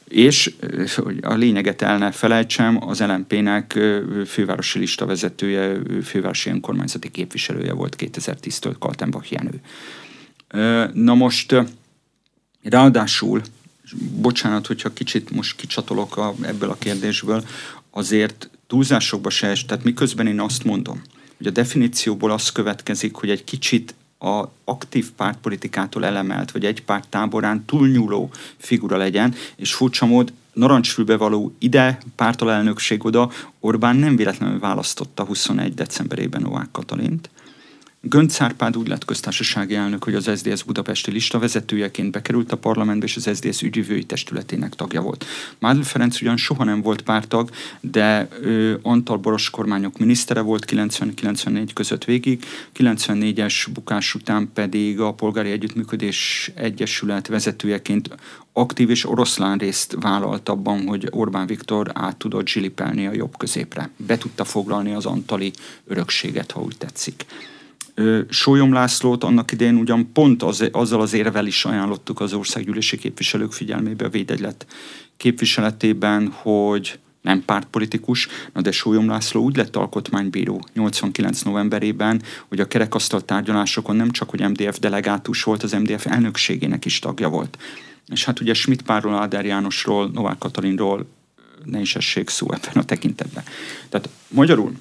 És 0.07 0.55
hogy 0.95 1.17
a 1.21 1.33
lényeget 1.33 1.81
el 1.81 1.97
ne 1.97 2.11
felejtsem, 2.11 2.87
az 2.87 2.99
LMP-nek 2.99 3.79
fővárosi 4.25 4.79
lista 4.79 5.05
vezetője, 5.05 5.77
fővárosi 6.03 6.49
önkormányzati 6.49 7.11
képviselője 7.11 7.73
volt 7.73 7.95
2010-től 7.99 8.75
Kaltenbach 8.79 9.31
Jenő. 9.31 9.61
Na 10.93 11.13
most, 11.13 11.55
ráadásul, 12.63 13.41
bocsánat, 14.21 14.67
hogyha 14.67 14.93
kicsit 14.93 15.31
most 15.31 15.55
kicsatolok 15.55 16.17
a, 16.17 16.33
ebből 16.41 16.69
a 16.69 16.77
kérdésből, 16.79 17.43
azért 17.91 18.49
túlzásokba 18.71 19.29
se 19.29 19.47
es, 19.47 19.65
tehát 19.65 19.83
miközben 19.83 20.27
én 20.27 20.39
azt 20.39 20.63
mondom, 20.63 21.01
hogy 21.37 21.47
a 21.47 21.49
definícióból 21.49 22.31
az 22.31 22.51
következik, 22.51 23.15
hogy 23.15 23.29
egy 23.29 23.43
kicsit 23.43 23.95
a 24.19 24.43
aktív 24.63 25.11
pártpolitikától 25.11 26.05
elemelt, 26.05 26.51
vagy 26.51 26.65
egy 26.65 26.83
párt 26.83 27.07
táborán 27.07 27.65
túlnyúló 27.65 28.31
figura 28.57 28.97
legyen, 28.97 29.35
és 29.55 29.73
furcsa 29.73 30.05
mód 30.05 30.33
narancsfülbe 30.53 31.17
való 31.17 31.55
ide, 31.59 31.97
pártalelnökség 32.15 33.05
oda, 33.05 33.31
Orbán 33.59 33.95
nem 33.95 34.15
véletlenül 34.15 34.59
választotta 34.59 35.23
21. 35.23 35.73
decemberében 35.73 36.41
Novák 36.41 36.71
Katalint, 36.71 37.29
Gönc 38.03 38.41
Árpád 38.41 38.77
úgy 38.77 38.87
lett 38.87 39.05
köztársasági 39.05 39.75
elnök, 39.75 40.03
hogy 40.03 40.15
az 40.15 40.29
SZDSZ 40.35 40.61
budapesti 40.61 41.11
lista 41.11 41.39
vezetőjeként 41.39 42.11
bekerült 42.11 42.51
a 42.51 42.57
parlamentbe, 42.57 43.05
és 43.05 43.15
az 43.15 43.29
SZDSZ 43.33 43.61
ügyvői 43.61 44.03
testületének 44.03 44.75
tagja 44.75 45.01
volt. 45.01 45.25
Mádl 45.59 45.81
Ferenc 45.81 46.21
ugyan 46.21 46.37
soha 46.37 46.63
nem 46.63 46.81
volt 46.81 47.01
pártag, 47.01 47.49
de 47.79 48.27
ő 48.41 48.79
Antal 48.81 49.17
Boros 49.17 49.49
kormányok 49.49 49.97
minisztere 49.97 50.41
volt 50.41 50.65
90-94 50.71 51.69
között 51.73 52.03
végig, 52.03 52.45
94-es 52.77 53.67
bukás 53.73 54.15
után 54.15 54.49
pedig 54.53 54.99
a 54.99 55.13
Polgári 55.13 55.51
Együttműködés 55.51 56.51
Egyesület 56.55 57.27
vezetőjeként 57.27 58.09
aktív 58.53 58.89
és 58.89 59.05
oroszlán 59.05 59.57
részt 59.57 59.95
vállalt 59.99 60.49
abban, 60.49 60.87
hogy 60.87 61.07
Orbán 61.09 61.47
Viktor 61.47 61.91
át 61.93 62.17
tudott 62.17 62.47
zsilipelni 62.47 63.07
a 63.07 63.13
jobb 63.13 63.37
középre. 63.37 63.89
Be 63.97 64.17
tudta 64.17 64.43
foglalni 64.43 64.93
az 64.93 65.05
antali 65.05 65.51
örökséget, 65.87 66.51
ha 66.51 66.61
úgy 66.61 66.77
tetszik. 66.77 67.25
Sólyom 68.29 68.73
Lászlót 68.73 69.23
annak 69.23 69.51
idején 69.51 69.75
ugyan 69.75 70.11
pont 70.13 70.43
az, 70.43 70.69
azzal 70.71 71.01
az 71.01 71.13
érvel 71.13 71.45
is 71.45 71.65
ajánlottuk 71.65 72.19
az 72.19 72.33
országgyűlési 72.33 72.97
képviselők 72.97 73.51
figyelmébe 73.51 74.05
a 74.05 74.09
védegylet 74.09 74.65
képviseletében, 75.17 76.31
hogy 76.31 76.99
nem 77.21 77.45
pártpolitikus, 77.45 78.27
na 78.53 78.61
de 78.61 78.71
Sólyom 78.71 79.07
László 79.07 79.43
úgy 79.43 79.55
lett 79.55 79.75
alkotmánybíró 79.75 80.65
89 80.73 81.41
novemberében, 81.41 82.21
hogy 82.47 82.59
a 82.59 82.67
kerekasztal 82.67 83.21
tárgyalásokon 83.21 83.95
nem 83.95 84.11
csak, 84.11 84.29
hogy 84.29 84.49
MDF 84.49 84.79
delegátus 84.79 85.43
volt, 85.43 85.63
az 85.63 85.71
MDF 85.71 86.05
elnökségének 86.05 86.85
is 86.85 86.99
tagja 86.99 87.29
volt. 87.29 87.57
És 88.07 88.25
hát 88.25 88.39
ugye 88.39 88.53
Schmidt 88.53 88.81
Párról, 88.81 89.15
Áder 89.15 89.45
Jánosról, 89.45 90.09
Novák 90.13 90.37
Katalinról 90.37 91.05
ne 91.65 91.79
is 91.79 91.95
essék 91.95 92.29
szó 92.29 92.51
ebben 92.51 92.73
a 92.73 92.83
tekintetben. 92.83 93.43
Tehát 93.89 94.09
magyarul 94.27 94.73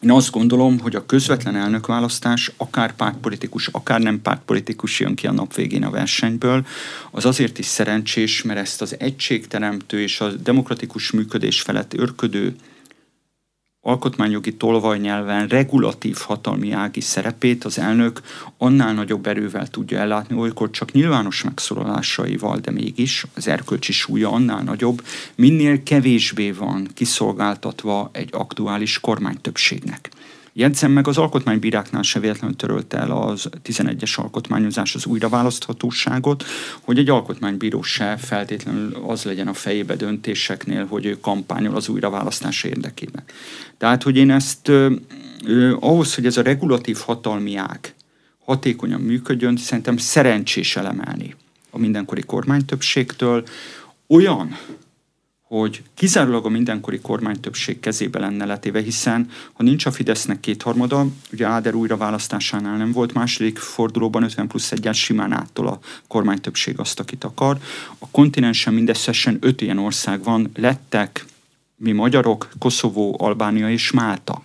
én 0.00 0.10
azt 0.10 0.30
gondolom, 0.30 0.78
hogy 0.80 0.94
a 0.96 1.06
közvetlen 1.06 1.56
elnökválasztás, 1.56 2.52
akár 2.56 2.96
pártpolitikus, 2.96 3.68
akár 3.68 4.00
nem 4.00 4.22
pártpolitikus 4.22 5.00
jön 5.00 5.14
ki 5.14 5.26
a 5.26 5.32
nap 5.32 5.54
végén 5.54 5.84
a 5.84 5.90
versenyből, 5.90 6.66
az 7.10 7.24
azért 7.24 7.58
is 7.58 7.66
szerencsés, 7.66 8.42
mert 8.42 8.58
ezt 8.58 8.82
az 8.82 8.96
egységteremtő 8.98 10.00
és 10.00 10.20
a 10.20 10.32
demokratikus 10.32 11.10
működés 11.10 11.60
felett 11.60 11.94
örködő 11.94 12.56
alkotmányjogi 13.86 14.54
tolvajnyelven 14.56 15.46
regulatív 15.46 16.16
hatalmi 16.16 16.70
ági 16.72 17.00
szerepét 17.00 17.64
az 17.64 17.78
elnök 17.78 18.20
annál 18.58 18.94
nagyobb 18.94 19.26
erővel 19.26 19.66
tudja 19.66 19.98
ellátni, 19.98 20.36
olykor 20.36 20.70
csak 20.70 20.92
nyilvános 20.92 21.42
megszólalásaival, 21.42 22.58
de 22.58 22.70
mégis 22.70 23.26
az 23.34 23.48
erkölcsi 23.48 23.92
súlya 23.92 24.30
annál 24.30 24.62
nagyobb, 24.62 25.02
minél 25.34 25.82
kevésbé 25.82 26.50
van 26.50 26.88
kiszolgáltatva 26.94 28.10
egy 28.12 28.28
aktuális 28.32 29.00
kormánytöbbségnek. 29.00 30.10
Jegyzem 30.58 30.92
meg, 30.92 31.08
az 31.08 31.18
alkotmánybíráknál 31.18 32.02
se 32.02 32.20
véletlenül 32.20 32.56
törölte 32.56 32.98
el 32.98 33.10
az 33.10 33.48
11-es 33.64 34.14
alkotmányozás 34.14 34.94
az 34.94 35.06
újraválaszthatóságot, 35.06 36.44
hogy 36.80 36.98
egy 36.98 37.08
alkotmánybíró 37.08 37.82
se 37.82 38.16
feltétlenül 38.16 38.96
az 39.06 39.24
legyen 39.24 39.48
a 39.48 39.52
fejébe 39.52 39.96
döntéseknél, 39.96 40.86
hogy 40.86 41.06
ő 41.06 41.20
kampányol 41.20 41.76
az 41.76 41.88
újraválasztás 41.88 42.64
érdekében. 42.64 43.22
Tehát, 43.78 44.02
hogy 44.02 44.16
én 44.16 44.30
ezt 44.30 44.70
ahhoz, 45.80 46.14
hogy 46.14 46.26
ez 46.26 46.36
a 46.36 46.42
regulatív 46.42 46.96
hatalmi 46.96 47.56
ág 47.56 47.94
hatékonyan 48.44 49.00
működjön, 49.00 49.56
szerintem 49.56 49.96
szerencsés 49.96 50.76
elemelni 50.76 51.34
a 51.70 51.78
mindenkori 51.78 52.22
kormánytöbbségtől 52.22 53.44
olyan 54.06 54.56
hogy 55.60 55.82
kizárólag 55.94 56.44
a 56.44 56.48
mindenkori 56.48 57.00
kormánytöbbség 57.00 57.80
kezébe 57.80 58.18
lenne 58.18 58.44
letéve, 58.44 58.80
hiszen 58.80 59.28
ha 59.52 59.62
nincs 59.62 59.86
a 59.86 59.90
Fidesznek 59.90 60.40
kétharmada, 60.40 61.06
ugye 61.32 61.46
Áder 61.46 61.74
újra 61.74 61.96
választásánál 61.96 62.76
nem 62.76 62.92
volt, 62.92 63.12
második 63.12 63.58
fordulóban 63.58 64.22
50 64.22 64.46
plusz 64.46 64.72
egyel 64.72 64.92
simán 64.92 65.32
áttól 65.32 65.66
a 65.66 65.78
kormánytöbbség 66.08 66.78
azt, 66.78 67.00
akit 67.00 67.24
akar. 67.24 67.58
A 67.98 68.08
kontinensen 68.10 68.74
mindösszesen 68.74 69.38
öt 69.40 69.60
ilyen 69.60 69.78
ország 69.78 70.22
van, 70.22 70.50
lettek 70.54 71.24
mi 71.76 71.92
magyarok, 71.92 72.48
Koszovó, 72.58 73.16
Albánia 73.18 73.70
és 73.70 73.90
Málta. 73.90 74.42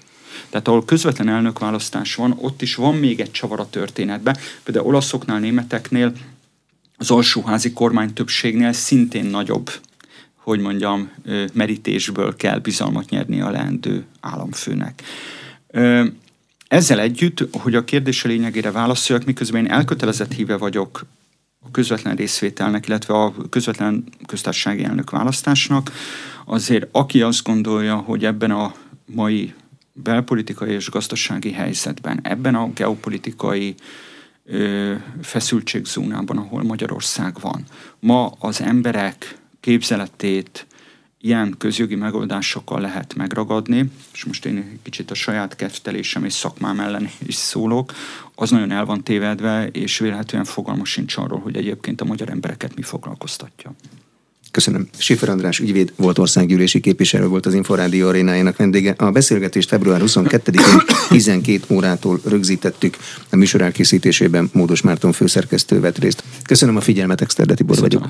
Tehát 0.50 0.68
ahol 0.68 0.86
közvetlen 0.86 1.30
elnökválasztás 1.30 2.16
van, 2.16 2.38
ott 2.38 2.62
is 2.62 2.76
van 2.76 2.96
még 2.96 3.20
egy 3.20 3.32
csavar 3.32 3.60
a 3.60 3.70
történetben. 3.70 4.38
Például 4.64 4.86
olaszoknál, 4.86 5.40
németeknél 5.40 6.14
az 6.98 7.12
alsóházi 7.12 7.74
kormánytöbbségnél 7.74 8.74
szintén 8.74 9.26
nagyobb 9.26 9.72
hogy 10.44 10.60
mondjam, 10.60 11.12
merítésből 11.54 12.36
kell 12.36 12.60
bizalmat 12.60 13.10
nyerni 13.10 13.42
a 13.42 13.50
leendő 13.50 14.06
államfőnek. 14.20 15.02
Ezzel 16.68 17.00
együtt, 17.00 17.48
hogy 17.52 17.76
a 17.76 17.84
kérdés 17.84 18.24
lényegére 18.24 18.72
válaszoljak, 18.72 19.26
miközben 19.26 19.66
én 19.66 19.72
elkötelezett 19.72 20.34
híve 20.34 20.58
vagyok 20.58 21.06
a 21.60 21.72
közvetlen 21.72 22.16
részvételnek, 22.16 22.88
illetve 22.88 23.14
a 23.14 23.34
közvetlen 23.50 24.04
köztársasági 24.26 24.84
elnök 24.84 25.10
választásnak, 25.10 25.92
azért 26.46 26.88
aki 26.92 27.22
azt 27.22 27.44
gondolja, 27.44 27.96
hogy 27.96 28.26
ebben 28.26 28.52
a 28.52 28.74
mai 29.06 29.54
belpolitikai 29.94 30.72
és 30.74 30.90
gazdasági 30.90 31.52
helyzetben, 31.52 32.20
ebben 32.24 32.56
a 32.56 32.72
geopolitikai 32.74 33.76
feszültségzónában, 35.22 36.38
ahol 36.38 36.64
Magyarország 36.64 37.40
van, 37.42 37.64
ma 38.00 38.34
az 38.40 38.62
emberek 38.62 39.41
képzeletét 39.62 40.66
ilyen 41.22 41.56
közjogi 41.58 41.96
megoldásokkal 41.96 42.82
lehet 42.82 43.16
megragadni, 43.16 43.92
és 44.14 44.26
most 44.26 44.46
én 44.46 44.58
egy 44.58 44.80
kicsit 44.84 45.12
a 45.12 45.14
saját 45.14 45.56
keftelésem 45.56 46.26
és 46.26 46.34
szakmám 46.34 46.80
ellen 46.80 47.10
is 47.26 47.36
szólok, 47.36 47.94
az 48.36 48.50
nagyon 48.50 48.72
el 48.72 48.86
van 48.86 49.04
tévedve, 49.04 49.68
és 49.68 49.98
vélhetően 49.98 50.44
fogalmas 50.44 50.90
sincs 50.90 51.18
arról, 51.18 51.40
hogy 51.40 51.56
egyébként 51.56 52.02
a 52.02 52.06
magyar 52.06 52.30
embereket 52.30 52.76
mi 52.76 52.82
foglalkoztatja. 52.82 53.74
Köszönöm. 54.52 54.88
Sifer 54.98 55.30
András 55.30 55.60
ügyvéd 55.60 55.94
volt 55.96 56.18
országgyűlési 56.18 56.80
képviselő 56.80 57.28
volt 57.28 57.46
az 57.46 57.54
Inforádió 57.54 58.08
arénájának 58.08 58.56
vendége. 58.56 58.94
A 58.98 59.12
beszélgetést 59.12 59.68
február 59.68 60.02
22-én 60.06 60.96
12 61.10 61.76
órától 61.76 62.20
rögzítettük. 62.26 62.98
A 63.30 63.36
műsor 63.36 63.62
elkészítésében 63.62 64.50
Módos 64.54 64.82
Márton 64.82 65.12
főszerkesztő 65.12 65.80
vett 65.80 65.98
részt. 65.98 66.24
Köszönöm 66.44 66.76
a 66.76 66.82
figyelmet, 66.82 67.22
Exterde 67.22 67.54
Tibor 67.54 67.78
vagyok. 67.80 68.08